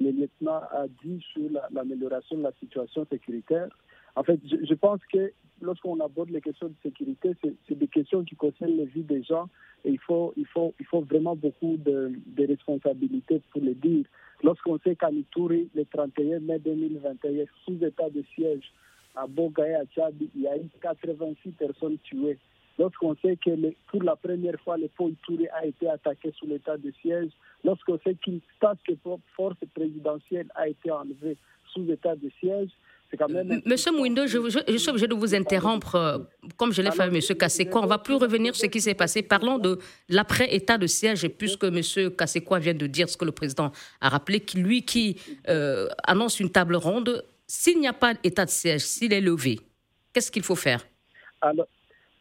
le 0.00 0.10
lieutenant 0.10 0.60
a 0.72 0.86
dit 1.04 1.24
sur 1.32 1.48
l'amélioration 1.70 2.38
de 2.38 2.42
la 2.42 2.52
situation 2.60 3.06
sécuritaire. 3.10 3.68
En 4.14 4.22
fait, 4.22 4.40
je, 4.44 4.74
pense 4.74 5.00
que 5.12 5.32
lorsqu'on 5.60 5.98
aborde 6.00 6.30
les 6.30 6.40
questions 6.40 6.68
de 6.68 6.74
sécurité, 6.82 7.32
c'est 7.42 7.78
des 7.78 7.88
questions 7.88 8.24
qui 8.24 8.36
concernent 8.36 8.76
la 8.76 8.84
vie 8.84 9.02
des 9.02 9.22
gens 9.22 9.48
et 9.84 9.90
il 9.90 9.98
faut, 9.98 10.34
vraiment 11.02 11.36
beaucoup 11.36 11.76
de, 11.76 12.12
responsabilités 12.38 13.40
pour 13.50 13.62
le 13.62 13.74
dire. 13.74 14.04
Lorsqu'on 14.42 14.78
sait 14.78 14.96
qu'à 14.96 15.10
Nitouri, 15.10 15.68
le 15.74 15.84
31 15.84 16.40
mai 16.40 16.58
2021, 16.58 17.44
sous 17.64 17.82
état 17.84 18.10
de 18.10 18.22
siège, 18.34 18.72
à 19.14 19.26
Bogaye, 19.26 19.74
à 19.74 19.84
il 20.34 20.42
y 20.42 20.46
a 20.46 20.58
eu 20.58 20.68
86 20.82 21.50
personnes 21.52 21.96
tuées. 22.04 22.38
Lorsqu'on 22.78 23.16
sait 23.16 23.36
que 23.36 23.50
pour 23.86 24.02
la 24.02 24.16
première 24.16 24.60
fois, 24.60 24.76
le 24.76 24.88
pôle 24.88 25.14
Touré 25.24 25.48
a 25.48 25.64
été 25.64 25.88
attaqué 25.88 26.30
sous 26.36 26.46
l'état 26.46 26.76
de 26.76 26.92
siège, 27.00 27.30
lorsqu'on 27.64 27.98
sait 28.04 28.14
qu'une 28.14 28.40
task 28.60 28.92
force 29.34 29.56
présidentielle 29.74 30.48
a 30.54 30.68
été 30.68 30.90
enlevée 30.90 31.38
sous 31.72 31.90
état 31.90 32.14
de 32.16 32.30
siège, 32.40 32.68
quand 33.16 33.28
même... 33.28 33.62
Monsieur 33.64 33.92
Mouindo, 33.92 34.26
je, 34.26 34.78
suis 34.78 34.90
obligé 34.90 35.06
de 35.06 35.14
vous 35.14 35.34
interrompre, 35.34 35.94
euh, 35.94 36.18
comme 36.56 36.72
je 36.72 36.82
l'ai 36.82 36.90
fait 36.90 37.02
avec 37.02 37.14
Monsieur 37.14 37.34
Kassekwa. 37.34 37.80
On 37.80 37.84
ne 37.84 37.88
va 37.88 37.98
plus 37.98 38.14
revenir 38.14 38.54
sur 38.54 38.66
ce 38.66 38.70
qui 38.70 38.80
s'est 38.80 38.94
passé. 38.94 39.22
Parlons 39.22 39.58
de 39.58 39.78
l'après-état 40.08 40.78
de 40.78 40.86
siège, 40.86 41.28
puisque 41.28 41.64
Monsieur 41.64 42.10
Kassekwa 42.10 42.58
vient 42.58 42.74
de 42.74 42.86
dire 42.86 43.08
ce 43.08 43.16
que 43.16 43.24
le 43.24 43.32
président 43.32 43.72
a 44.00 44.08
rappelé, 44.08 44.42
lui 44.54 44.82
qui 44.82 45.20
euh, 45.48 45.88
annonce 46.04 46.40
une 46.40 46.50
table 46.50 46.76
ronde, 46.76 47.24
s'il 47.46 47.78
n'y 47.80 47.88
a 47.88 47.92
pas 47.92 48.14
d'état 48.14 48.44
de 48.44 48.50
siège, 48.50 48.82
s'il 48.82 49.12
est 49.12 49.20
levé, 49.20 49.60
qu'est-ce 50.12 50.30
qu'il 50.30 50.42
faut 50.42 50.56
faire? 50.56 50.86
Alors, 51.40 51.66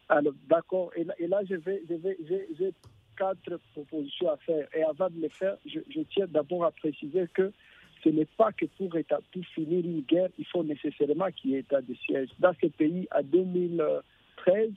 alors, 0.09 0.33
d'accord. 0.47 0.91
Et, 0.95 1.27
là, 1.27 1.41
je 1.49 1.55
vais, 1.55 1.81
j'ai 1.89 2.73
quatre 3.17 3.57
propositions 3.73 4.29
à 4.29 4.37
faire. 4.37 4.67
Et 4.75 4.83
avant 4.83 5.09
de 5.09 5.19
les 5.19 5.29
faire, 5.29 5.57
je, 5.65 5.79
tiens 6.13 6.27
d'abord 6.27 6.65
à 6.65 6.71
préciser 6.71 7.27
que 7.33 7.51
ce 8.05 8.09
n'est 8.09 8.27
pas 8.37 8.51
que 8.51 8.65
pour, 8.77 8.89
pour 8.89 9.45
finir 9.55 9.83
une 9.83 10.01
guerre, 10.01 10.29
il 10.37 10.45
faut 10.45 10.63
nécessairement 10.63 11.31
qu'il 11.31 11.51
y 11.51 11.55
ait 11.55 11.59
état 11.59 11.81
de 11.81 11.93
siège. 12.05 12.29
Dans 12.39 12.53
ce 12.61 12.67
pays, 12.67 13.07
à 13.09 13.23
2013, 13.23 14.69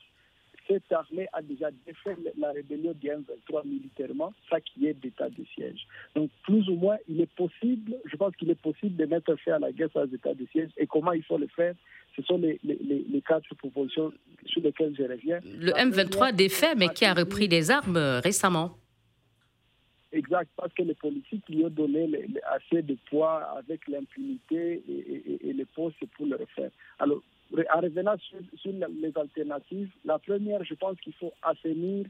cette 0.67 0.91
armée 0.93 1.27
a 1.33 1.43
déjà 1.43 1.71
défait 1.87 2.17
la 2.39 2.53
rébellion 2.53 2.93
du 2.93 3.09
23 3.09 3.65
militairement, 3.65 4.33
ça 4.51 4.61
qui 4.61 4.87
est 4.87 4.95
d'état 4.95 5.29
de 5.29 5.45
siège. 5.55 5.87
Donc, 6.15 6.31
plus 6.43 6.69
ou 6.69 6.75
moins, 6.75 6.97
il 7.09 7.21
est 7.21 7.35
possible, 7.35 7.97
je 8.05 8.17
pense 8.17 8.35
qu'il 8.37 8.51
est 8.51 8.61
possible 8.61 8.97
de 8.97 9.05
mettre 9.07 9.35
fin 9.37 9.53
à 9.53 9.59
la 9.59 9.73
guerre 9.73 9.89
sans 9.93 10.05
état 10.05 10.35
de 10.35 10.47
siège. 10.53 10.71
Et 10.77 10.87
comment 10.87 11.13
il 11.13 11.23
faut 11.25 11.39
le 11.39 11.49
faire 11.49 11.75
Ce 12.17 12.23
sont 12.23 12.39
les, 12.39 12.59
les, 12.65 13.23
quatre 13.27 13.55
propositions 13.57 14.13
sur 14.47 14.63
lesquelles 14.63 14.95
je 14.97 15.05
reviens. 15.05 15.41
Le 15.45 15.73
M23 15.73 16.35
défait, 16.35 16.75
mais 16.77 16.89
qui 16.89 17.05
a 17.05 17.15
repris 17.15 17.49
des 17.49 17.71
armes 17.71 17.97
euh, 17.97 18.21
récemment. 18.21 18.77
Exact, 20.11 20.49
parce 20.57 20.73
que 20.73 20.83
les 20.83 20.95
politiques 20.95 21.47
lui 21.51 21.65
ont 21.65 21.71
donné 21.71 22.09
assez 22.47 22.81
de 22.81 22.97
poids 23.11 23.43
avec 23.59 23.87
l'impunité 23.89 24.83
et, 24.89 25.49
et, 25.49 25.53
les 25.53 25.67
postes 25.67 26.05
pour 26.17 26.25
le 26.25 26.37
refaire. 26.37 26.71
Alors, 26.99 27.21
en 27.53 27.81
revenant 27.81 28.17
sur, 28.19 28.73
les 28.73 29.13
alternatives, 29.15 29.91
la 30.07 30.19
première, 30.19 30.65
je 30.65 30.75
pense 30.75 30.99
qu'il 31.01 31.13
faut 31.13 31.33
assainir 31.43 32.07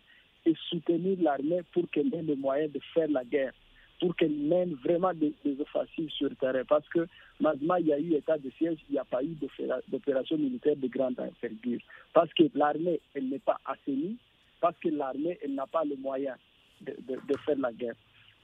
et 0.47 0.55
soutenir 0.69 1.19
l'armée 1.21 1.63
pour 1.73 1.91
qu'elle 1.91 2.15
ait 2.15 2.23
le 2.23 2.37
moyen 2.37 2.69
de 2.69 2.81
faire 2.95 3.09
la 3.09 3.25
guerre, 3.25 3.53
pour 4.01 4.15
qu'elle 4.15 4.33
mène 4.33 4.75
vraiment 4.75 5.13
des, 5.13 5.35
offensives 5.61 6.11
sur 6.11 6.29
le 6.29 6.37
terrain. 6.37 6.65
Parce 6.69 6.89
que 6.91 7.07
maintenant, 7.41 7.77
il 7.77 7.89
y 7.89 7.93
a 7.93 7.99
eu 7.99 8.15
état 8.15 8.39
de 8.39 8.51
siège, 8.59 8.79
il 8.89 8.93
n'y 8.93 8.99
a 8.99 9.05
pas 9.05 9.25
eu 9.25 9.37
d'opération 9.89 10.39
militaire 10.39 10.77
de 10.77 10.87
grande 10.87 11.19
envergure. 11.19 11.81
Parce 12.13 12.33
que 12.35 12.45
l'armée, 12.55 13.01
elle 13.15 13.29
n'est 13.29 13.41
pas 13.41 13.59
assainie, 13.65 14.17
parce 14.61 14.77
que 14.79 14.89
l'armée, 14.89 15.37
elle 15.43 15.55
n'a 15.55 15.67
pas 15.67 15.85
le 15.85 15.97
moyen 15.97 16.35
de, 16.81 17.37
faire 17.45 17.59
la 17.59 17.73
guerre. 17.73 17.95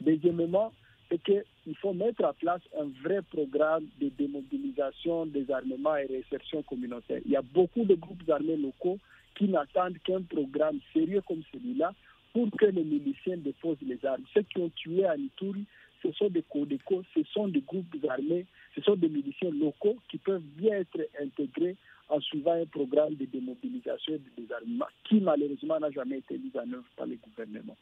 Deuxièmement, 0.00 0.72
c'est 1.08 1.22
qu'il 1.22 1.76
faut 1.76 1.92
mettre 1.92 2.24
en 2.24 2.32
place 2.32 2.62
un 2.78 2.88
vrai 3.02 3.20
programme 3.22 3.86
de 4.00 4.08
démobilisation 4.08 5.26
des 5.26 5.50
armements 5.50 5.96
et 5.96 6.06
réinsertion 6.06 6.62
communautaire. 6.62 7.20
Il 7.24 7.32
y 7.32 7.36
a 7.36 7.42
beaucoup 7.42 7.84
de 7.84 7.94
groupes 7.94 8.28
armés 8.28 8.56
locaux 8.56 8.98
qui 9.36 9.48
n'attendent 9.48 9.98
qu'un 10.04 10.22
programme 10.22 10.78
sérieux 10.92 11.22
comme 11.26 11.42
celui-là 11.52 11.92
pour 12.32 12.48
que 12.58 12.66
les 12.66 12.84
miliciens 12.84 13.36
déposent 13.36 13.78
les 13.82 14.04
armes. 14.04 14.24
Ceux 14.32 14.42
qui 14.42 14.58
ont 14.58 14.70
tué 14.70 15.04
à 15.04 15.16
Nitouri, 15.16 15.64
ce 16.02 16.12
sont 16.12 16.28
des 16.28 16.42
Codeco, 16.42 17.02
ce 17.14 17.22
sont 17.32 17.48
des 17.48 17.60
groupes 17.60 17.94
armés, 18.08 18.46
ce 18.74 18.80
sont 18.82 18.96
des 18.96 19.08
miliciens 19.08 19.50
locaux 19.50 19.96
qui 20.08 20.18
peuvent 20.18 20.42
bien 20.56 20.78
être 20.78 21.08
intégrés 21.20 21.76
en 22.08 22.20
suivant 22.20 22.52
un 22.52 22.66
programme 22.66 23.14
de 23.14 23.24
démobilisation 23.24 24.14
et 24.14 24.18
de 24.18 24.42
désarmement 24.42 24.86
qui 25.04 25.20
malheureusement 25.20 25.80
n'a 25.80 25.90
jamais 25.90 26.18
été 26.18 26.36
mis 26.36 26.52
en 26.54 26.70
œuvre 26.72 26.84
par 26.96 27.06
les 27.06 27.16
gouvernements. 27.16 27.76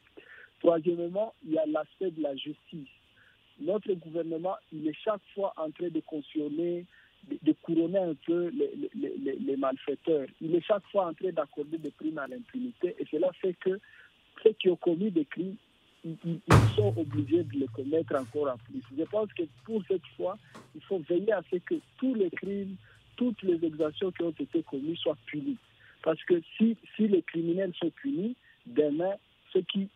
Troisièmement, 0.63 1.35
il 1.45 1.53
y 1.53 1.59
a 1.59 1.67
l'aspect 1.67 2.11
de 2.11 2.23
la 2.23 2.35
justice 2.37 2.89
notre 3.63 3.93
gouvernement, 3.95 4.57
il 4.73 4.87
est 4.89 4.97
chaque 5.05 5.21
fois 5.35 5.53
en 5.57 5.71
train 5.71 5.89
de 5.89 6.01
cautionner, 6.01 6.85
de, 7.31 7.53
couronner 7.63 7.99
un 7.99 8.15
peu 8.27 8.49
les, 8.49 9.57
malfaiteurs. 9.57 10.27
Il 10.41 10.55
est 10.55 10.61
chaque 10.63 10.85
fois 10.91 11.09
en 11.09 11.15
train 11.15 11.31
d'accorder 11.31 11.79
des 11.79 11.91
primes 11.91 12.19
à 12.19 12.27
l'impunité 12.27 12.97
et 12.99 13.07
cela 13.11 13.31
fait 13.41 13.55
que 13.55 13.79
ceux 14.43 14.53
qui 14.53 14.69
ont 14.69 14.77
commis 14.77 15.11
des 15.11 15.25
crimes, 15.25 15.57
ils, 16.05 16.41
sont 16.75 16.93
obligés 16.97 17.45
de 17.45 17.59
les 17.59 17.69
commettre 17.69 18.17
encore 18.17 18.53
en 18.53 18.59
plus. 18.59 18.83
Je 18.97 19.05
pense 19.05 19.33
que 19.35 19.45
pour 19.65 19.83
cette 19.87 20.07
fois, 20.17 20.37
il 20.75 20.83
faut 20.83 20.99
veiller 21.09 21.33
à 21.33 21.43
ce 21.51 21.57
que 21.57 21.77
tous 21.99 22.15
les 22.15 22.31
crimes, 22.31 22.77
toutes 23.17 23.43
les 23.43 23.65
exactions 23.65 24.11
qui 24.11 24.23
ont 24.23 24.31
été 24.31 24.63
commises 24.63 24.99
soient 24.99 25.19
punies. 25.27 25.59
Parce 26.03 26.23
que 26.25 26.43
si, 26.57 26.77
si 26.97 27.07
les 27.07 27.23
criminels 27.23 27.73
sont 27.79 27.91
punis, 27.91 28.35
demain, 28.67 29.15
ceux 29.53 29.63
qui 29.63 29.89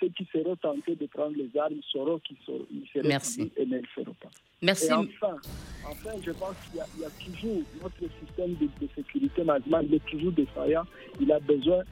ceux 0.00 0.08
qui 0.08 0.26
seront 0.32 0.56
tentés 0.56 0.94
de 0.94 1.06
prendre 1.06 1.36
les 1.36 1.50
armes 1.58 1.80
sauront 1.90 2.18
qu'ils 2.20 2.36
seront 2.44 2.66
Merci. 3.04 3.52
et 3.56 3.66
ne 3.66 3.78
le 3.78 3.86
feront 3.94 4.14
pas. 4.22 4.30
Merci. 4.62 4.86
Et 4.86 4.92
enfin, 4.92 5.36
enfin, 5.84 6.10
je 6.24 6.30
pense 6.32 6.54
qu'il 6.64 6.76
y, 6.76 7.04
a 7.04 7.10
toujours 7.10 7.62
notre 7.82 8.12
système 8.24 8.54
de, 8.54 8.68
sécurité 8.94 9.44
maintenant, 9.44 9.80
il 9.80 9.94
est 9.94 10.06
toujours 10.06 10.32
défaillant. 10.32 10.84
Il 11.20 11.30
a 11.30 11.38
besoin 11.40 11.82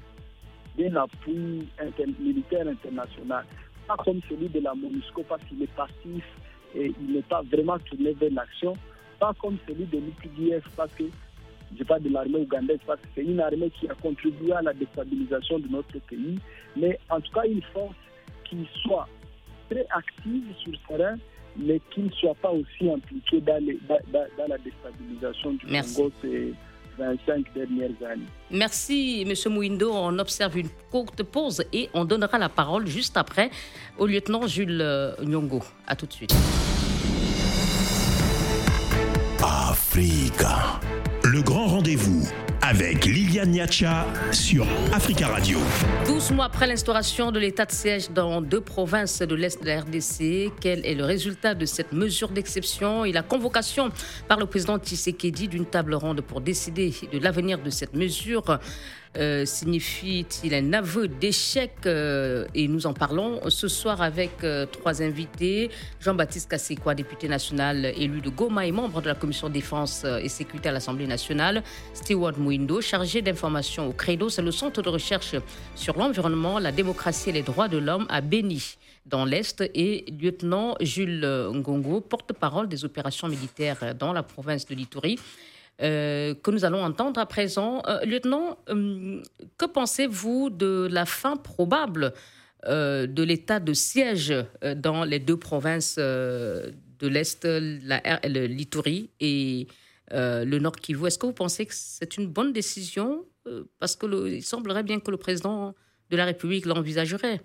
d'un 0.78 0.96
appui 0.96 1.68
militaire 2.18 2.66
international. 2.66 3.44
Pas 3.86 3.96
comme 3.96 4.20
celui 4.28 4.48
de 4.48 4.60
la 4.60 4.74
MONUSCO 4.74 5.22
parce 5.28 5.44
qu'il 5.44 5.62
est 5.62 5.74
passif 5.74 6.24
et 6.74 6.92
il 7.00 7.12
n'est 7.12 7.22
pas 7.22 7.42
vraiment 7.42 7.78
tourné 7.78 8.12
vers 8.14 8.32
l'action. 8.32 8.74
Pas 9.20 9.34
comme 9.40 9.58
celui 9.68 9.84
de 9.84 9.98
l'UPDF 9.98 10.64
parce 10.76 10.92
que 10.94 11.04
je 11.78 11.84
parle 11.84 12.02
de 12.02 12.10
l'armée 12.10 12.38
ougandaise 12.38 12.78
parce 12.86 13.00
que 13.00 13.06
c'est 13.14 13.24
une 13.24 13.40
armée 13.40 13.70
qui 13.78 13.88
a 13.88 13.94
contribué 13.94 14.52
à 14.52 14.62
la 14.62 14.72
déstabilisation 14.72 15.58
de 15.58 15.68
notre 15.68 15.98
pays, 16.00 16.38
mais 16.76 16.98
en 17.10 17.20
tout 17.20 17.32
cas 17.32 17.44
une 17.46 17.62
force 17.72 17.94
qui 18.44 18.66
soit 18.82 19.08
très 19.70 19.86
active 19.90 20.44
sur 20.62 20.72
le 20.72 20.78
terrain, 20.88 21.16
mais 21.56 21.80
qui 21.92 22.02
ne 22.02 22.10
soit 22.10 22.34
pas 22.36 22.50
aussi 22.50 22.90
impliquée 22.90 23.40
dans, 23.40 23.54
la 24.48 24.58
déstabilisation 24.58 25.52
du 25.52 25.66
Congo 25.66 26.12
ces 26.22 26.54
25 26.98 27.54
dernières 27.54 27.90
années. 28.08 28.26
Merci, 28.50 29.26
M. 29.26 29.52
Mouindo. 29.52 29.92
On 29.92 30.18
observe 30.18 30.58
une 30.58 30.68
courte 30.90 31.22
pause 31.22 31.64
et 31.72 31.88
on 31.94 32.04
donnera 32.04 32.38
la 32.38 32.48
parole 32.48 32.86
juste 32.86 33.16
après 33.16 33.50
au 33.98 34.06
lieutenant 34.06 34.46
Jules 34.46 34.80
euh, 34.80 35.12
Nyongo. 35.24 35.62
À 35.86 35.96
tout 35.96 36.06
de 36.06 36.12
suite. 36.12 36.34
Africa. 39.42 40.80
Rendez-vous 41.94 42.26
avec 42.60 43.04
Liliane 43.04 43.50
Niacha 43.50 44.06
sur 44.32 44.66
Africa 44.92 45.28
Radio. 45.28 45.58
12 46.06 46.32
mois 46.32 46.46
après 46.46 46.66
l'instauration 46.66 47.30
de 47.30 47.38
l'état 47.38 47.66
de 47.66 47.70
siège 47.70 48.10
dans 48.10 48.40
deux 48.40 48.60
provinces 48.60 49.20
de 49.20 49.34
l'Est 49.34 49.62
de 49.62 49.66
la 49.68 49.82
RDC, 49.82 50.52
quel 50.60 50.84
est 50.84 50.94
le 50.94 51.04
résultat 51.04 51.54
de 51.54 51.66
cette 51.66 51.92
mesure 51.92 52.30
d'exception 52.30 53.04
et 53.04 53.12
la 53.12 53.22
convocation 53.22 53.90
par 54.26 54.40
le 54.40 54.46
président 54.46 54.78
Tshisekedi 54.78 55.46
d'une 55.46 55.66
table 55.66 55.94
ronde 55.94 56.22
pour 56.22 56.40
décider 56.40 56.92
de 57.12 57.18
l'avenir 57.20 57.62
de 57.62 57.70
cette 57.70 57.94
mesure? 57.94 58.58
Euh, 59.16 59.44
signifie-t-il 59.44 60.54
un 60.54 60.72
aveu 60.72 61.08
d'échec 61.08 61.72
euh, 61.86 62.46
Et 62.54 62.68
nous 62.68 62.86
en 62.86 62.92
parlons 62.92 63.40
ce 63.48 63.68
soir 63.68 64.02
avec 64.02 64.44
trois 64.72 65.02
invités. 65.02 65.70
Jean-Baptiste 66.00 66.50
Kassekwa, 66.50 66.94
député 66.94 67.28
national 67.28 67.86
élu 67.96 68.20
de 68.20 68.30
Goma 68.30 68.66
et 68.66 68.72
membre 68.72 69.00
de 69.02 69.08
la 69.08 69.14
commission 69.14 69.48
défense 69.48 70.04
et 70.04 70.28
sécurité 70.28 70.68
à 70.68 70.72
l'Assemblée 70.72 71.06
nationale. 71.06 71.62
Stewart 71.92 72.38
Mouindo, 72.38 72.80
chargé 72.80 73.22
d'information 73.22 73.88
au 73.88 73.92
Credo, 73.92 74.28
c'est 74.28 74.42
le 74.42 74.52
centre 74.52 74.82
de 74.82 74.88
recherche 74.88 75.34
sur 75.74 75.96
l'environnement, 75.98 76.58
la 76.58 76.72
démocratie 76.72 77.30
et 77.30 77.32
les 77.32 77.42
droits 77.42 77.68
de 77.68 77.78
l'homme 77.78 78.06
à 78.08 78.20
Béni 78.20 78.76
dans 79.06 79.24
l'Est, 79.24 79.62
et 79.74 80.04
lieutenant 80.10 80.76
Jules 80.80 81.26
Ngongo, 81.52 82.00
porte-parole 82.00 82.68
des 82.68 82.84
opérations 82.84 83.28
militaires 83.28 83.94
dans 83.94 84.12
la 84.12 84.22
province 84.22 84.66
de 84.66 84.74
l'Itourie. 84.74 85.18
Euh, 85.82 86.34
que 86.34 86.52
nous 86.52 86.64
allons 86.64 86.82
entendre 86.82 87.20
à 87.20 87.26
présent. 87.26 87.82
Euh, 87.88 88.04
lieutenant, 88.04 88.58
euh, 88.68 89.20
que 89.58 89.66
pensez-vous 89.66 90.50
de 90.50 90.88
la 90.90 91.04
fin 91.04 91.36
probable 91.36 92.12
de 92.66 93.22
l'état 93.22 93.60
de 93.60 93.74
siège 93.74 94.32
dans 94.76 95.04
les 95.04 95.18
deux 95.18 95.36
provinces 95.36 95.98
de 95.98 96.72
l'Est, 97.02 97.44
l'Itourie 97.44 99.10
et 99.20 99.68
le 100.10 100.58
Nord 100.60 100.76
Kivu? 100.76 101.06
Est-ce 101.06 101.18
que 101.18 101.26
vous 101.26 101.34
pensez 101.34 101.66
que 101.66 101.74
c'est 101.74 102.16
une 102.16 102.26
bonne 102.26 102.54
décision 102.54 103.26
Parce 103.78 103.96
qu'il 103.96 104.42
semblerait 104.42 104.82
bien 104.82 104.98
que 104.98 105.10
le 105.10 105.18
président 105.18 105.74
de 106.08 106.16
la 106.16 106.24
République 106.24 106.64
l'envisagerait? 106.64 107.42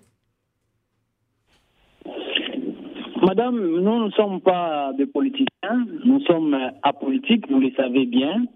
Madame, 3.22 3.60
nous 3.60 4.04
ne 4.06 4.10
sommes 4.12 4.40
pas 4.40 4.94
des 4.96 5.04
politiciens, 5.04 5.86
nous 6.04 6.20
sommes 6.20 6.56
apolitiques, 6.82 7.50
vous 7.50 7.60
le 7.60 7.70
savez 7.72 8.06
bien. 8.06 8.46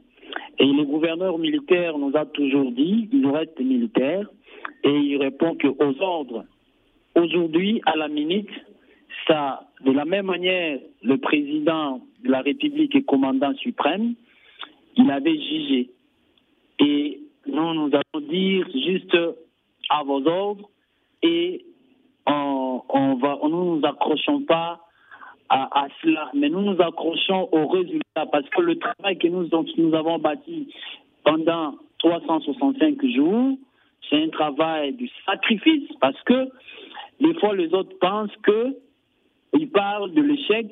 Et 0.59 0.65
le 0.65 0.85
gouverneur 0.85 1.39
militaire 1.39 1.99
nous 1.99 2.17
a 2.17 2.25
toujours 2.25 2.73
dit 2.73 3.09
qu'il 3.11 3.27
reste 3.27 3.61
militaire 3.61 4.27
et 4.83 4.91
il 4.91 5.19
répond 5.19 5.55
qu'aux 5.57 6.01
ordres. 6.01 6.45
Aujourd'hui, 7.15 7.83
à 7.85 7.95
la 7.97 8.09
minute, 8.09 8.49
ça, 9.29 9.69
de 9.85 9.93
la 9.93 10.07
même 10.07 10.27
manière, 10.27 10.79
le 11.03 11.19
président 11.19 12.01
de 12.25 12.31
la 12.31 12.41
République 12.41 12.97
et 12.97 13.03
commandant 13.03 13.55
suprême, 13.57 14.15
il 14.97 15.11
avait 15.11 15.39
jugé. 15.39 15.91
Et 16.79 17.21
nous, 17.47 17.75
nous 17.75 17.91
allons 17.93 18.27
dire 18.27 18.67
juste 18.73 19.17
à 19.91 20.03
vos 20.05 20.27
ordres 20.27 20.71
et 21.23 21.67
on, 22.95 23.17
va, 23.17 23.39
nous 23.43 23.77
nous 23.77 23.87
accrochons 23.87 24.43
pas 24.43 24.81
à, 25.51 25.87
cela, 26.03 26.31
mais 26.35 26.49
nous 26.49 26.63
nous 26.63 26.81
accrochons 26.81 27.49
aux 27.53 27.69
résultats 27.69 28.27
parce 28.33 28.49
que 28.49 28.63
le 28.63 28.79
travail 28.79 29.19
que 29.19 29.29
nous, 29.29 29.49
nous 29.77 29.95
avons 29.95 30.19
bâti 30.19 30.73
pendant 31.23 31.75
365 31.99 33.05
jours, 33.15 33.57
c'est 34.09 34.23
un 34.23 34.29
travail 34.31 34.95
du 34.95 35.09
sacrifice 35.27 35.91
parce 36.01 36.21
que 36.23 36.49
des 37.21 37.35
fois 37.35 37.55
les 37.55 37.73
autres 37.75 37.97
pensent 38.01 38.35
que 38.43 38.77
ils 39.53 39.71
parlent 39.71 40.13
de 40.13 40.23
l'échec 40.23 40.67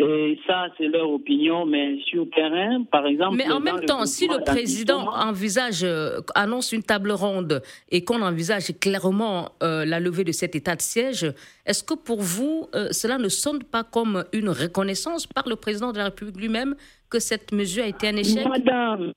et 0.00 0.38
ça, 0.46 0.66
c'est 0.76 0.86
leur 0.86 1.10
opinion, 1.10 1.66
mais 1.66 1.98
sur 2.06 2.24
le 2.24 2.30
terrain, 2.30 2.84
par 2.84 3.06
exemple. 3.06 3.36
Mais 3.36 3.50
en 3.50 3.60
même 3.60 3.80
temps, 3.80 4.06
si 4.06 4.28
le 4.28 4.42
président 4.44 5.08
envisage, 5.12 5.82
euh, 5.82 6.20
annonce 6.34 6.72
une 6.72 6.82
table 6.82 7.10
ronde 7.10 7.62
et 7.90 8.04
qu'on 8.04 8.22
envisage 8.22 8.72
clairement 8.80 9.50
euh, 9.62 9.84
la 9.84 9.98
levée 9.98 10.24
de 10.24 10.32
cet 10.32 10.54
état 10.54 10.76
de 10.76 10.82
siège, 10.82 11.32
est-ce 11.66 11.82
que 11.82 11.94
pour 11.94 12.20
vous, 12.20 12.68
euh, 12.74 12.88
cela 12.92 13.18
ne 13.18 13.28
sonne 13.28 13.62
pas 13.64 13.82
comme 13.82 14.24
une 14.32 14.48
reconnaissance 14.48 15.26
par 15.26 15.48
le 15.48 15.56
président 15.56 15.92
de 15.92 15.98
la 15.98 16.04
République 16.04 16.36
lui-même 16.36 16.74
que 17.10 17.18
cette 17.18 17.52
mesure 17.52 17.84
a 17.84 17.88
été 17.88 18.08
un 18.08 18.16
échec? 18.16 18.46
Madame, 18.46 19.12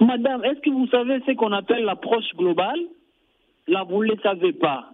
Madame, 0.00 0.44
est-ce 0.44 0.60
que 0.60 0.70
vous 0.70 0.86
savez 0.88 1.20
ce 1.26 1.32
qu'on 1.32 1.52
appelle 1.52 1.84
l'approche 1.84 2.24
globale? 2.36 2.80
Là, 3.70 3.84
vous 3.88 4.02
ne 4.02 4.10
le 4.10 4.16
savez 4.20 4.52
pas. 4.52 4.90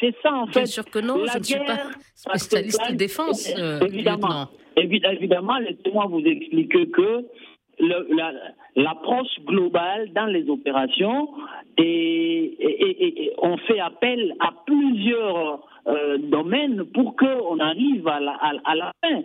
C'est 0.00 0.14
ça, 0.22 0.32
en 0.34 0.46
fait. 0.46 0.60
Bien 0.60 0.66
sûr 0.66 0.84
que 0.86 0.98
non, 0.98 1.16
je 1.26 1.38
ne 1.38 1.42
suis 1.42 1.58
pas 1.58 1.90
spécialiste 2.14 2.90
de 2.90 2.96
défense. 2.96 3.52
Euh, 3.58 3.80
évidemment, 3.80 4.46
évidemment, 4.76 5.58
laissez-moi 5.58 6.06
vous 6.08 6.24
expliquer 6.24 6.88
que 6.88 7.26
l'approche 8.76 9.38
globale 9.46 10.10
dans 10.14 10.24
les 10.24 10.48
opérations 10.48 11.28
et, 11.76 13.34
on 13.42 13.58
fait 13.58 13.78
appel 13.78 14.34
à 14.40 14.52
plusieurs 14.66 15.60
euh, 15.86 16.16
domaines 16.18 16.84
pour 16.94 17.14
qu'on 17.14 17.58
arrive 17.58 18.08
à 18.08 18.20
la, 18.20 18.32
à, 18.64 18.74
la 18.74 18.92
fin. 19.04 19.22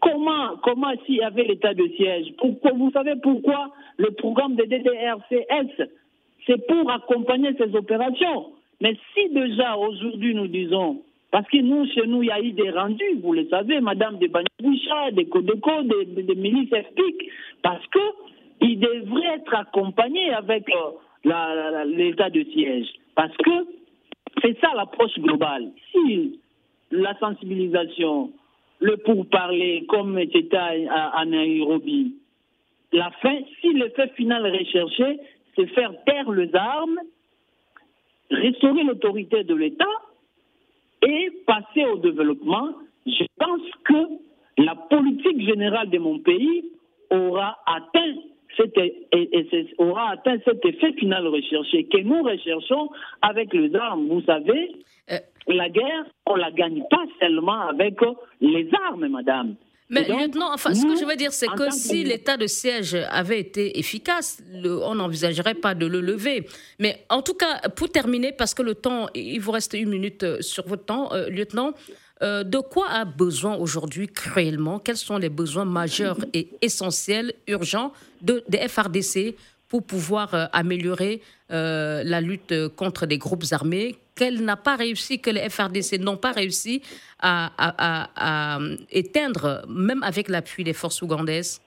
Comment, 0.00 0.56
comment 0.64 0.92
s'il 1.04 1.16
y 1.16 1.22
avait 1.22 1.44
l'état 1.44 1.74
de 1.74 1.86
siège? 1.96 2.32
Pourquoi, 2.38 2.72
Vous 2.72 2.90
savez 2.92 3.14
pourquoi 3.22 3.72
le 3.98 4.10
programme 4.12 4.56
de 4.56 4.64
DDRCS 4.64 5.88
c'est 6.46 6.66
pour 6.66 6.90
accompagner 6.90 7.50
ces 7.58 7.74
opérations. 7.74 8.52
Mais 8.80 8.96
si 9.14 9.28
déjà 9.30 9.76
aujourd'hui 9.76 10.34
nous 10.34 10.48
disons, 10.48 11.02
parce 11.32 11.48
que 11.48 11.56
nous, 11.58 11.86
chez 11.86 12.06
nous, 12.06 12.22
il 12.22 12.28
y 12.28 12.30
a 12.30 12.40
eu 12.40 12.52
des 12.52 12.70
rendus, 12.70 13.18
vous 13.22 13.32
le 13.32 13.48
savez, 13.48 13.80
Madame 13.80 14.18
de 14.18 14.26
Baniboucha, 14.26 15.12
des 15.12 15.24
Codeco, 15.24 15.82
des, 15.82 16.22
des, 16.22 16.34
milices 16.34 16.68
FPIC, 16.68 17.30
parce 17.62 17.82
qu'ils 18.60 18.78
devraient 18.78 19.36
être 19.36 19.54
accompagnés 19.54 20.30
avec 20.34 20.68
euh, 20.68 21.84
l'état 21.86 22.28
de 22.28 22.44
siège. 22.52 22.86
Parce 23.14 23.34
que 23.38 23.50
c'est 24.42 24.60
ça 24.60 24.72
l'approche 24.76 25.18
globale. 25.20 25.70
Si 25.90 26.38
la 26.90 27.18
sensibilisation, 27.18 28.30
le 28.80 28.98
pourparler, 28.98 29.86
comme 29.88 30.18
c'était 30.34 30.54
à, 30.54 31.18
à 31.18 31.24
Nairobi, 31.24 32.14
la 32.92 33.10
fin, 33.22 33.38
si 33.62 33.72
l'effet 33.72 34.08
final 34.16 34.46
recherché, 34.46 35.18
c'est 35.56 35.66
faire 35.68 35.92
taire 36.04 36.30
les 36.30 36.54
armes, 36.54 37.00
restaurer 38.30 38.82
l'autorité 38.84 39.44
de 39.44 39.54
l'État 39.54 39.84
et 41.02 41.30
passer 41.46 41.84
au 41.84 41.98
développement, 41.98 42.70
je 43.06 43.24
pense 43.38 43.60
que 43.84 44.62
la 44.62 44.74
politique 44.74 45.40
générale 45.40 45.90
de 45.90 45.98
mon 45.98 46.18
pays 46.20 46.64
aura 47.10 47.58
atteint 47.66 48.14
cet, 48.56 48.78
aura 49.78 50.10
atteint 50.10 50.38
cet 50.44 50.64
effet 50.64 50.92
final 50.94 51.26
recherché 51.26 51.84
que 51.84 51.98
nous 51.98 52.22
recherchons 52.22 52.90
avec 53.22 53.52
les 53.54 53.74
armes. 53.74 54.08
Vous 54.08 54.22
savez, 54.22 54.72
euh. 55.10 55.16
la 55.48 55.68
guerre, 55.68 56.04
on 56.26 56.36
ne 56.36 56.40
la 56.40 56.50
gagne 56.50 56.82
pas 56.90 57.04
seulement 57.20 57.60
avec 57.68 57.98
les 58.40 58.68
armes, 58.86 59.08
madame. 59.08 59.56
Mais 59.92 60.08
lieutenant, 60.08 60.52
enfin, 60.52 60.74
ce 60.74 60.82
que 60.86 60.96
je 60.96 61.04
veux 61.04 61.16
dire, 61.16 61.32
c'est 61.32 61.48
que 61.48 61.70
si 61.70 62.02
l'état 62.02 62.38
de 62.38 62.46
siège 62.46 62.94
avait 63.10 63.38
été 63.38 63.78
efficace, 63.78 64.38
on 64.64 64.94
n'envisagerait 64.94 65.54
pas 65.54 65.74
de 65.74 65.86
le 65.86 66.00
lever. 66.00 66.46
Mais 66.78 67.04
en 67.10 67.20
tout 67.20 67.34
cas, 67.34 67.60
pour 67.76 67.90
terminer, 67.90 68.32
parce 68.32 68.54
que 68.54 68.62
le 68.62 68.74
temps, 68.74 69.08
il 69.14 69.38
vous 69.38 69.52
reste 69.52 69.74
une 69.74 69.90
minute 69.90 70.22
euh, 70.22 70.40
sur 70.40 70.66
votre 70.66 70.86
temps, 70.86 71.12
euh, 71.12 71.28
lieutenant, 71.28 71.74
euh, 72.22 72.42
de 72.42 72.58
quoi 72.58 72.88
a 72.88 73.04
besoin 73.04 73.56
aujourd'hui 73.56 74.08
cruellement? 74.08 74.78
Quels 74.78 74.96
sont 74.96 75.18
les 75.18 75.28
besoins 75.28 75.66
majeurs 75.66 76.16
et 76.32 76.48
essentiels, 76.62 77.34
urgents 77.46 77.92
de, 78.22 78.42
des 78.48 78.66
FRDC 78.68 79.36
pour 79.68 79.82
pouvoir 79.82 80.34
euh, 80.34 80.46
améliorer 80.52 81.20
la 81.50 82.22
lutte 82.22 82.54
contre 82.76 83.04
des 83.04 83.18
groupes 83.18 83.44
armés 83.50 83.98
qu'elle 84.16 84.44
n'a 84.44 84.56
pas 84.56 84.76
réussi, 84.76 85.20
que 85.20 85.30
les 85.30 85.48
FRDC 85.48 85.98
n'ont 86.00 86.16
pas 86.16 86.32
réussi 86.32 86.82
à, 87.20 88.58
éteindre, 88.90 89.62
même 89.68 90.02
avec 90.02 90.28
l'appui 90.28 90.64
des 90.64 90.72
forces 90.72 91.02
ougandaises? 91.02 91.60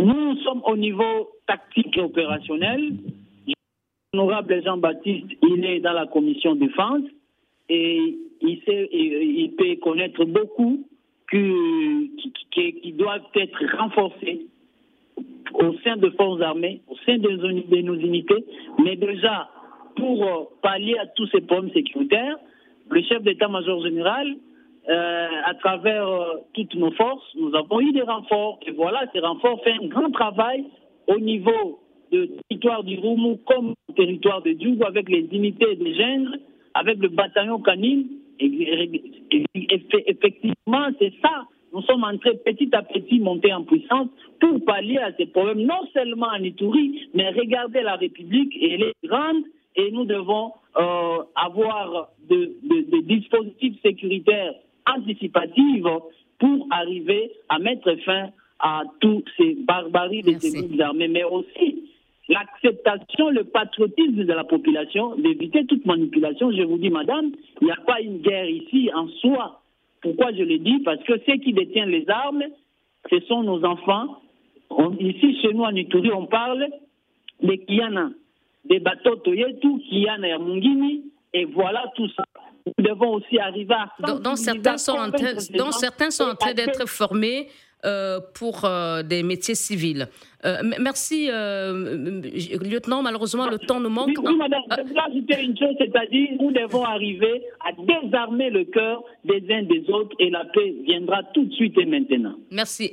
Nous 0.00 0.36
sommes 0.42 0.62
au 0.66 0.76
niveau 0.76 1.30
tactique 1.46 1.96
et 1.96 2.00
opérationnel. 2.00 2.94
L'honorable 4.12 4.62
Jean-Baptiste, 4.64 5.26
il 5.42 5.64
est 5.64 5.80
dans 5.80 5.92
la 5.92 6.06
commission 6.06 6.54
défense 6.54 7.02
et 7.68 8.16
il, 8.40 8.62
sait, 8.66 8.88
il 8.92 9.54
peut 9.56 9.76
connaître 9.82 10.24
beaucoup 10.24 10.86
qui, 11.30 12.92
doivent 12.92 13.22
être 13.34 13.76
renforcés 13.78 14.46
au 15.54 15.74
sein 15.84 15.96
de 15.96 16.10
forces 16.10 16.40
armées, 16.42 16.82
au 16.88 16.96
sein 17.06 17.18
de, 17.18 17.82
nos 17.82 17.94
unités, 17.94 18.44
mais 18.82 18.96
déjà 18.96 19.48
pour 19.96 20.24
euh, 20.24 20.44
pallier 20.62 20.98
à 20.98 21.06
tous 21.06 21.26
ces 21.28 21.40
problèmes 21.40 21.72
sécuritaires, 21.72 22.36
le 22.90 23.02
chef 23.02 23.22
d'état-major 23.22 23.82
général, 23.82 24.34
euh, 24.88 25.28
à 25.44 25.54
travers 25.54 26.06
euh, 26.06 26.24
toutes 26.52 26.74
nos 26.74 26.90
forces, 26.92 27.24
nous 27.36 27.54
avons 27.54 27.80
eu 27.80 27.92
des 27.92 28.02
renforts. 28.02 28.58
Et 28.66 28.72
voilà, 28.72 29.04
ces 29.12 29.20
renforts 29.20 29.62
font 29.64 29.70
un 29.82 29.86
grand 29.86 30.10
travail 30.10 30.64
au 31.06 31.18
niveau 31.18 31.80
du 32.12 32.28
territoire 32.48 32.84
du 32.84 32.98
Roumou 32.98 33.38
comme 33.46 33.74
du 33.88 33.94
territoire 33.94 34.42
de 34.42 34.50
Djougou 34.52 34.84
avec 34.84 35.08
les 35.08 35.26
unités 35.32 35.76
de 35.76 35.92
Gendre, 35.92 36.36
avec 36.74 36.98
le 36.98 37.08
bataillon 37.08 37.60
canine 37.60 38.08
effectivement, 39.54 40.88
c'est 40.98 41.12
ça. 41.22 41.46
Nous 41.74 41.82
sommes 41.82 42.04
en 42.04 42.16
train 42.18 42.34
petit 42.44 42.70
à 42.72 42.82
petit 42.82 43.18
monter 43.18 43.52
en 43.52 43.64
puissance 43.64 44.06
pour 44.40 44.64
pallier 44.64 44.98
à 44.98 45.12
ces 45.16 45.26
problèmes, 45.26 45.62
non 45.62 45.80
seulement 45.92 46.28
en 46.28 46.42
Itourie, 46.42 47.08
mais 47.14 47.30
regarder 47.30 47.82
la 47.82 47.96
République, 47.96 48.54
et 48.56 48.74
elle 48.74 48.82
est 48.84 48.94
grande 49.04 49.42
et 49.74 49.90
nous 49.90 50.04
devons 50.04 50.52
euh, 50.76 51.18
avoir 51.34 52.10
des 52.28 52.52
de, 52.62 53.00
dispositifs 53.02 53.80
sécuritaires 53.82 54.54
anticipatifs 54.86 55.82
pour 56.38 56.66
arriver 56.70 57.32
à 57.48 57.58
mettre 57.58 57.92
fin 58.04 58.28
à 58.60 58.82
toutes 59.00 59.28
ces 59.36 59.54
barbaries 59.54 60.22
de 60.22 60.38
ces 60.38 60.52
groupes 60.52 60.80
armés, 60.80 61.08
mais 61.08 61.24
aussi 61.24 61.90
l'acceptation, 62.28 63.30
le 63.30 63.44
patriotisme 63.44 64.24
de 64.24 64.32
la 64.32 64.44
population, 64.44 65.16
d'éviter 65.16 65.66
toute 65.66 65.84
manipulation. 65.86 66.52
Je 66.52 66.62
vous 66.62 66.78
dis, 66.78 66.90
madame, 66.90 67.32
il 67.60 67.64
n'y 67.64 67.72
a 67.72 67.80
pas 67.84 68.00
une 68.00 68.18
guerre 68.18 68.48
ici 68.48 68.90
en 68.94 69.08
soi. 69.08 69.60
Pourquoi 70.04 70.32
je 70.32 70.42
le 70.42 70.58
dis? 70.58 70.80
Parce 70.84 71.02
que 71.04 71.14
ceux 71.26 71.38
qui 71.38 71.54
détiennent 71.54 71.88
les 71.88 72.04
armes, 72.10 72.44
ce 73.10 73.20
sont 73.20 73.42
nos 73.42 73.64
enfants. 73.64 74.20
ici, 75.00 75.40
chez 75.40 75.54
nous, 75.54 75.62
en 75.62 75.74
Ituri, 75.74 76.12
on 76.12 76.26
parle 76.26 76.68
des 77.42 77.58
Kiana, 77.64 78.10
des 78.66 78.80
bateaux 78.80 79.16
Toyetu, 79.16 79.80
Kiana 79.88 80.28
et 80.28 80.38
Mungini, 80.38 81.10
et 81.32 81.46
voilà 81.46 81.90
tout 81.96 82.08
ça. 82.10 82.22
Nous 82.66 82.84
devons 82.84 83.14
aussi 83.14 83.38
arriver 83.38 83.72
à... 83.72 83.90
Certains, 84.36 84.76
sont 84.76 84.92
en 84.92 85.10
train, 85.10 85.38
certains 85.72 86.10
sont 86.10 86.24
en 86.24 86.34
train 86.34 86.52
d'être 86.52 86.86
formés 86.86 87.48
pour 88.34 88.64
euh, 88.64 89.02
des 89.02 89.22
métiers 89.22 89.54
civils. 89.54 90.08
Euh, 90.44 90.56
merci, 90.80 91.26
lieutenant. 91.26 93.02
Malheureusement, 93.02 93.48
le 93.48 93.58
temps 93.58 93.80
nous 93.80 93.88
manque. 93.90 94.16
Oui, 94.22 94.36
madame, 94.36 94.62
je 94.70 94.82
voulais 94.82 95.00
ajouter 95.08 95.42
une 95.42 95.56
chose, 95.56 95.74
c'est-à-dire 95.78 96.28
nous 96.40 96.52
devons 96.52 96.84
arriver 96.84 97.42
à 97.64 97.72
désarmer 97.72 98.50
le 98.50 98.64
cœur 98.64 99.02
des 99.24 99.42
uns 99.50 99.62
des 99.62 99.88
autres 99.90 100.14
et 100.18 100.30
la 100.30 100.44
paix 100.44 100.74
viendra 100.86 101.22
tout 101.34 101.44
de 101.44 101.52
suite 101.52 101.76
et 101.78 101.86
maintenant. 101.86 102.34
Merci. 102.50 102.92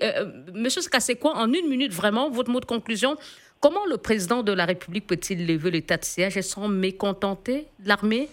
Monsieur 0.54 0.82
quoi 1.20 1.36
en 1.36 1.52
une 1.52 1.68
minute, 1.68 1.92
vraiment, 1.92 2.30
votre 2.30 2.52
mot 2.52 2.60
de 2.60 2.66
conclusion. 2.66 3.16
Comment 3.60 3.86
le 3.90 3.98
président 3.98 4.44
de 4.44 4.52
la 4.54 4.66
République 4.66 5.08
peut-il 5.08 5.46
lever 5.46 5.72
l'état 5.72 5.98
de 5.98 6.06
siège 6.06 6.38
et 6.38 6.42
sans 6.42 6.68
mécontenter 6.68 7.66
l'armée 7.86 8.28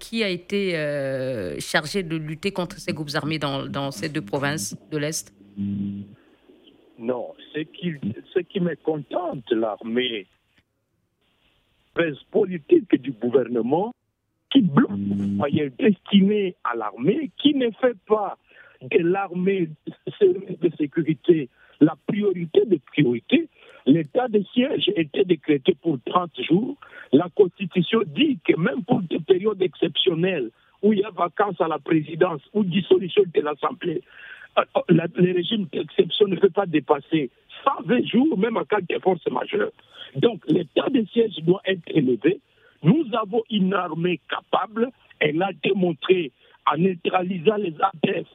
qui 0.00 0.24
a 0.24 0.28
été 0.28 0.72
chargée 1.60 2.02
de 2.02 2.16
lutter 2.16 2.50
contre 2.50 2.78
ces 2.78 2.92
groupes 2.92 3.14
armés 3.14 3.38
dans, 3.38 3.66
dans 3.66 3.92
ces 3.92 4.08
deux 4.08 4.22
provinces 4.22 4.76
de 4.90 4.98
l'Est? 4.98 5.32
Non, 6.98 7.34
ce 7.54 7.60
qui, 7.60 7.94
ce 8.34 8.40
qui 8.40 8.60
me 8.60 8.74
contente, 8.76 9.50
l'armée, 9.50 10.26
politique 12.30 12.94
du 13.00 13.12
gouvernement, 13.12 13.92
qui 14.50 14.62
bloque 14.62 14.90
les 14.90 15.26
moyens 15.26 15.72
destinés 15.78 16.56
à 16.64 16.76
l'armée, 16.76 17.30
qui 17.38 17.54
ne 17.54 17.70
fait 17.70 17.96
pas 18.06 18.36
de 18.82 18.98
l'armée 18.98 19.68
de 20.60 20.70
sécurité 20.78 21.48
la 21.80 21.96
priorité 22.06 22.64
des 22.66 22.78
priorités. 22.78 23.48
L'état 23.86 24.28
de 24.28 24.42
siège 24.52 24.90
était 24.96 25.24
décrété 25.24 25.74
pour 25.80 25.98
30 26.04 26.30
jours. 26.42 26.76
La 27.12 27.28
Constitution 27.34 28.00
dit 28.06 28.38
que 28.46 28.56
même 28.58 28.84
pour 28.84 29.00
des 29.02 29.20
périodes 29.20 29.62
exceptionnelles 29.62 30.50
où 30.82 30.92
il 30.92 31.00
y 31.00 31.04
a 31.04 31.10
vacances 31.10 31.60
à 31.60 31.68
la 31.68 31.78
présidence 31.78 32.42
ou 32.52 32.64
dissolution 32.64 33.22
de 33.34 33.40
l'Assemblée, 33.40 34.02
le 34.88 35.32
régime 35.32 35.66
d'exception 35.72 36.26
ne 36.26 36.36
peut 36.36 36.50
pas 36.50 36.66
dépasser 36.66 37.30
120 37.64 38.06
jours, 38.06 38.38
même 38.38 38.56
en 38.56 38.64
cas 38.64 38.80
de 38.80 38.98
force 38.98 39.26
majeure. 39.30 39.70
Donc, 40.16 40.42
l'état 40.48 40.88
de 40.88 41.04
siège 41.12 41.36
doit 41.42 41.62
être 41.64 41.82
élevé. 41.88 42.40
Nous 42.82 43.06
avons 43.12 43.42
une 43.50 43.74
armée 43.74 44.20
capable. 44.28 44.90
Elle 45.18 45.42
a 45.42 45.50
démontré 45.62 46.32
en 46.66 46.78
neutralisant 46.78 47.56
les 47.56 47.74
ADF 47.80 48.28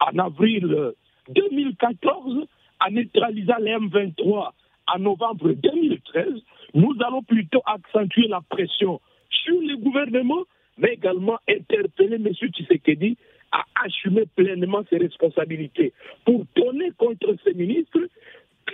en 0.00 0.18
avril 0.18 0.92
2014, 1.30 2.46
en 2.80 2.90
neutralisant 2.90 3.56
les 3.60 3.72
M23 3.72 4.50
en 4.94 4.98
novembre 4.98 5.52
2013. 5.52 6.26
Nous 6.74 6.94
allons 7.04 7.22
plutôt 7.22 7.62
accentuer 7.64 8.28
la 8.28 8.40
pression 8.48 9.00
sur 9.30 9.60
le 9.60 9.76
gouvernement, 9.76 10.44
mais 10.78 10.94
également 10.94 11.38
interpeller 11.48 12.16
M. 12.16 12.28
Tshisekedi 12.34 13.16
à 13.56 13.64
assumer 13.86 14.24
pleinement 14.36 14.82
ses 14.90 14.98
responsabilités. 14.98 15.92
Pour 16.24 16.44
donner 16.56 16.90
contre 16.98 17.34
ces 17.44 17.54
ministres, 17.54 18.00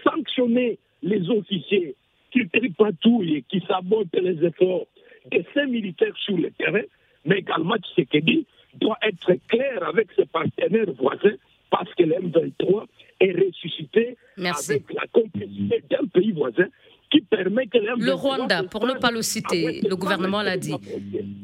sanctionner 0.03 0.79
les 1.03 1.29
officiers 1.31 1.95
qui 2.33 2.49
tripatouillent, 2.49 3.45
qui 3.49 3.63
sabotent 3.69 4.15
les 4.15 4.45
efforts 4.45 4.87
de 5.31 5.45
ces 5.55 5.67
militaires 5.67 6.17
sur 6.25 6.37
le 6.37 6.51
terrain, 6.53 6.83
mais 7.25 7.39
également 7.39 7.77
Tshisekedi 7.77 8.47
doit 8.81 8.99
être 9.03 9.33
clair 9.49 9.87
avec 9.87 10.09
ses 10.17 10.25
partenaires 10.27 10.91
voisins 10.99 11.37
parce 11.71 11.93
que 11.95 12.03
l'M23 12.03 12.87
est 13.21 13.33
ressuscité 13.33 14.17
avec 14.37 14.93
la 14.93 15.07
complicité 15.13 15.83
d'un 15.91 16.07
pays 16.13 16.33
voisin 16.33 16.67
permet 17.21 17.67
que 17.67 17.79
Le 17.79 18.13
Rwanda, 18.13 18.63
pour 18.65 18.87
ne 18.87 18.95
pas 18.95 19.11
le 19.11 19.23
citer, 19.23 19.81
le 19.83 19.97
gouvernement 19.97 20.43
l'a 20.43 20.57
dit. 20.57 20.75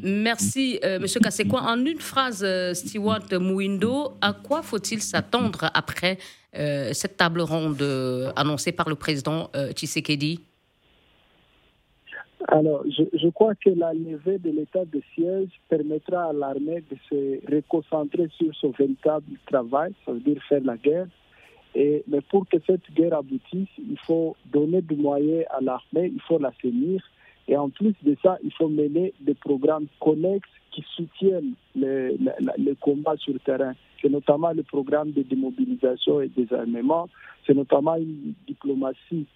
Merci, 0.00 0.78
euh, 0.84 1.00
Monsieur. 1.00 1.20
En 1.52 1.84
une 1.84 1.98
phrase, 1.98 2.44
euh, 2.44 2.72
Stewart 2.72 3.26
Mouindo, 3.32 4.12
à 4.20 4.32
quoi 4.32 4.62
faut-il 4.62 5.00
s'attendre 5.00 5.70
après 5.74 6.18
euh, 6.56 6.92
cette 6.92 7.16
table 7.16 7.40
ronde 7.40 7.82
annoncée 8.36 8.72
par 8.72 8.88
le 8.88 8.94
président 8.94 9.50
Tshisekedi? 9.72 10.40
Alors, 12.46 12.84
je, 12.86 13.28
crois 13.30 13.54
que 13.56 13.70
la 13.70 13.92
levée 13.92 14.38
de 14.38 14.50
l'état 14.50 14.84
de 14.84 15.02
siège 15.14 15.48
permettra 15.68 16.30
à 16.30 16.32
l'armée 16.32 16.82
de 16.90 16.96
se 17.10 17.54
reconcentrer 17.54 18.28
sur 18.38 18.54
son 18.54 18.70
véritable 18.70 19.26
travail, 19.46 19.92
ça 20.06 20.12
veut 20.12 20.20
dire 20.20 20.40
faire 20.48 20.62
la 20.64 20.76
guerre, 20.76 21.08
mais 21.74 22.20
pour 22.30 22.48
que 22.48 22.56
cette 22.66 22.90
guerre 22.94 23.18
aboutisse, 23.18 23.68
il 23.78 23.98
faut 24.06 24.36
donner 24.46 24.80
du 24.80 24.94
moyen 24.94 25.42
à 25.50 25.60
l'armée, 25.60 26.12
il 26.14 26.20
faut 26.22 26.38
l'assainir. 26.38 27.02
Et 27.48 27.56
en 27.56 27.70
plus 27.70 27.94
de 28.02 28.14
ça, 28.22 28.38
il 28.44 28.52
faut 28.52 28.68
mener 28.68 29.14
des 29.20 29.34
programmes 29.34 29.86
connexes 30.00 30.48
qui 30.70 30.84
soutiennent 30.94 31.54
le, 31.74 32.74
combat 32.74 33.16
sur 33.16 33.32
le 33.32 33.38
terrain. 33.38 33.72
C'est 34.00 34.10
notamment 34.10 34.52
le 34.52 34.62
programme 34.62 35.12
de 35.12 35.22
démobilisation 35.22 36.20
et 36.20 36.28
désarmement. 36.28 37.08
C'est 37.46 37.54
notamment 37.54 37.96
une 37.96 38.34
diplomatie 38.46 39.26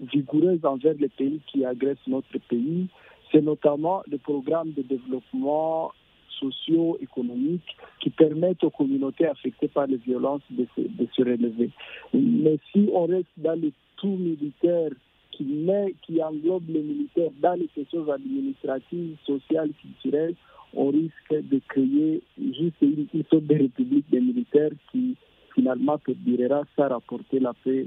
vigoureuse 0.00 0.64
envers 0.64 0.94
les 0.98 1.08
pays 1.08 1.40
qui 1.46 1.64
agressent 1.64 2.06
notre 2.06 2.38
pays. 2.48 2.88
C'est 3.32 3.40
notamment 3.40 4.02
le 4.06 4.18
programme 4.18 4.72
de 4.72 4.82
développement 4.82 5.92
socio-économiques 6.38 7.76
qui 8.00 8.10
permettent 8.10 8.64
aux 8.64 8.70
communautés 8.70 9.26
affectées 9.26 9.68
par 9.68 9.86
les 9.86 9.96
violences 9.96 10.42
de 10.50 10.66
se 10.76 11.22
relever. 11.22 11.70
Mais 12.12 12.58
si 12.70 12.90
on 12.92 13.06
reste 13.06 13.28
dans 13.38 13.58
le 13.58 13.72
tout 13.96 14.16
militaire 14.16 14.90
qui, 15.32 15.44
met, 15.44 15.94
qui 16.02 16.22
englobe 16.22 16.68
les 16.68 16.82
militaires 16.82 17.30
dans 17.40 17.54
les 17.54 17.68
questions 17.68 18.08
administratives, 18.10 19.16
sociales, 19.26 19.70
culturelles, 19.80 20.34
on 20.74 20.88
risque 20.90 21.30
de 21.30 21.60
créer 21.68 22.22
juste 22.38 22.76
une, 22.80 23.06
sorte 23.30 23.44
de 23.44 23.54
république 23.54 24.08
des 24.10 24.20
militaires 24.20 24.70
qui 24.90 25.16
finalement 25.54 25.98
perdurera 25.98 26.62
sans 26.76 26.88
rapporter 26.88 27.40
la 27.40 27.52
paix 27.64 27.86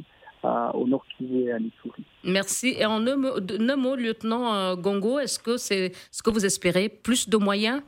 au 0.75 0.87
Nord 0.87 1.03
Kivu 1.17 1.45
et 1.45 1.51
à 1.51 1.57
l'Ituri. 1.57 2.03
Merci. 2.23 2.75
Et 2.77 2.85
en 2.85 3.05
un 3.07 3.15
mot, 3.15 3.95
lieutenant 3.95 4.53
euh, 4.53 4.75
Gongo, 4.75 5.17
est-ce 5.17 5.39
que 5.39 5.57
c'est 5.57 5.91
ce 6.11 6.21
que 6.21 6.29
vous 6.29 6.45
espérez 6.45 6.87
Plus 6.87 7.27
de 7.27 7.37
moyens? 7.37 7.81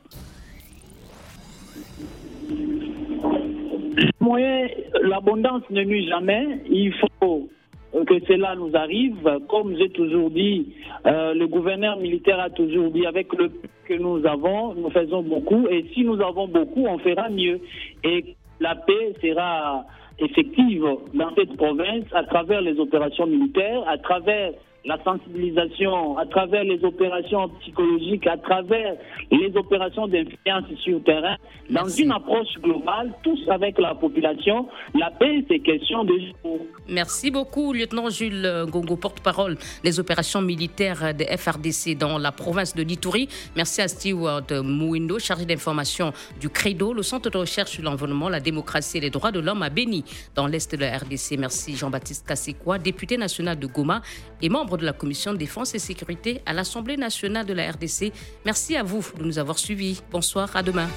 Moyens, 4.18 4.70
l'abondance 5.02 5.62
ne 5.70 5.84
nuit 5.84 6.08
jamais. 6.08 6.60
Il 6.68 6.92
faut 7.20 7.48
que 7.92 8.20
cela 8.26 8.54
nous 8.54 8.70
arrive. 8.74 9.38
Comme 9.48 9.76
j'ai 9.76 9.90
toujours 9.90 10.30
dit, 10.30 10.74
euh, 11.06 11.34
le 11.34 11.46
gouverneur 11.46 11.98
militaire 11.98 12.40
a 12.40 12.50
toujours 12.50 12.90
dit, 12.90 13.06
avec 13.06 13.32
le 13.34 13.50
que 13.88 13.94
nous 13.94 14.24
avons, 14.26 14.74
nous 14.74 14.90
faisons 14.90 15.22
beaucoup. 15.22 15.66
Et 15.68 15.86
si 15.94 16.04
nous 16.04 16.20
avons 16.20 16.46
beaucoup, 16.46 16.86
on 16.86 16.98
fera 16.98 17.30
mieux. 17.30 17.60
Et 18.04 18.36
la 18.60 18.74
paix 18.74 19.14
sera 19.22 19.84
effective 20.18 20.84
dans 21.14 21.34
cette 21.34 21.56
province 21.56 22.04
à 22.12 22.24
travers 22.24 22.60
les 22.60 22.78
opérations 22.78 23.26
militaires, 23.26 23.82
à 23.88 23.96
travers 23.98 24.52
la 24.88 24.98
sensibilisation, 25.04 26.16
à 26.16 26.24
travers 26.24 26.64
les 26.64 26.82
opérations 26.82 27.50
psychologiques, 27.60 28.26
à 28.26 28.38
travers 28.38 28.94
les 29.30 29.54
opérations 29.54 30.08
d'influence 30.08 30.64
sur 30.82 30.96
le 30.96 31.02
terrain, 31.02 31.36
dans 31.68 31.86
une 31.86 32.10
approche 32.10 32.54
globale, 32.62 33.12
tous 33.22 33.38
avec 33.50 33.78
la 33.78 33.94
population. 33.94 34.66
La 34.94 35.10
paix, 35.10 35.44
c'est 35.46 35.58
question 35.58 36.04
de 36.04 36.14
Merci 36.88 37.30
beaucoup, 37.30 37.74
lieutenant 37.74 38.08
Jules 38.08 38.64
Gongo, 38.70 38.96
porte-parole 38.96 39.58
des 39.84 40.00
opérations 40.00 40.40
militaires 40.40 41.14
de 41.14 41.24
FRDC 41.24 41.98
dans 41.98 42.16
la 42.16 42.32
province 42.32 42.74
de 42.74 42.82
Lituri. 42.82 43.28
Merci 43.56 43.82
à 43.82 43.88
Stewart 43.88 44.46
Mouindo, 44.64 45.18
chargé 45.18 45.44
d'information 45.44 46.12
du 46.40 46.48
CREDO, 46.48 46.94
le 46.94 47.02
Centre 47.02 47.28
de 47.28 47.36
recherche 47.36 47.72
sur 47.72 47.82
l'environnement, 47.84 48.30
la 48.30 48.40
démocratie 48.40 48.96
et 48.96 49.00
les 49.00 49.10
droits 49.10 49.32
de 49.32 49.40
l'homme 49.40 49.62
à 49.62 49.68
Béni, 49.68 50.02
dans 50.34 50.46
l'est 50.46 50.74
de 50.74 50.80
la 50.80 50.96
RDC. 50.96 51.36
Merci 51.38 51.76
Jean-Baptiste 51.76 52.26
Kassekwa, 52.26 52.78
député 52.78 53.18
national 53.18 53.58
de 53.58 53.66
Goma 53.66 54.00
et 54.40 54.48
membre 54.48 54.77
de 54.78 54.86
la 54.86 54.92
Commission 54.92 55.34
défense 55.34 55.74
et 55.74 55.78
sécurité 55.78 56.40
à 56.46 56.52
l'Assemblée 56.54 56.96
nationale 56.96 57.46
de 57.46 57.52
la 57.52 57.70
RDC. 57.70 58.12
Merci 58.44 58.76
à 58.76 58.82
vous 58.82 59.04
de 59.18 59.24
nous 59.24 59.38
avoir 59.38 59.58
suivis. 59.58 60.00
Bonsoir, 60.10 60.56
à 60.56 60.62
demain. 60.62 60.88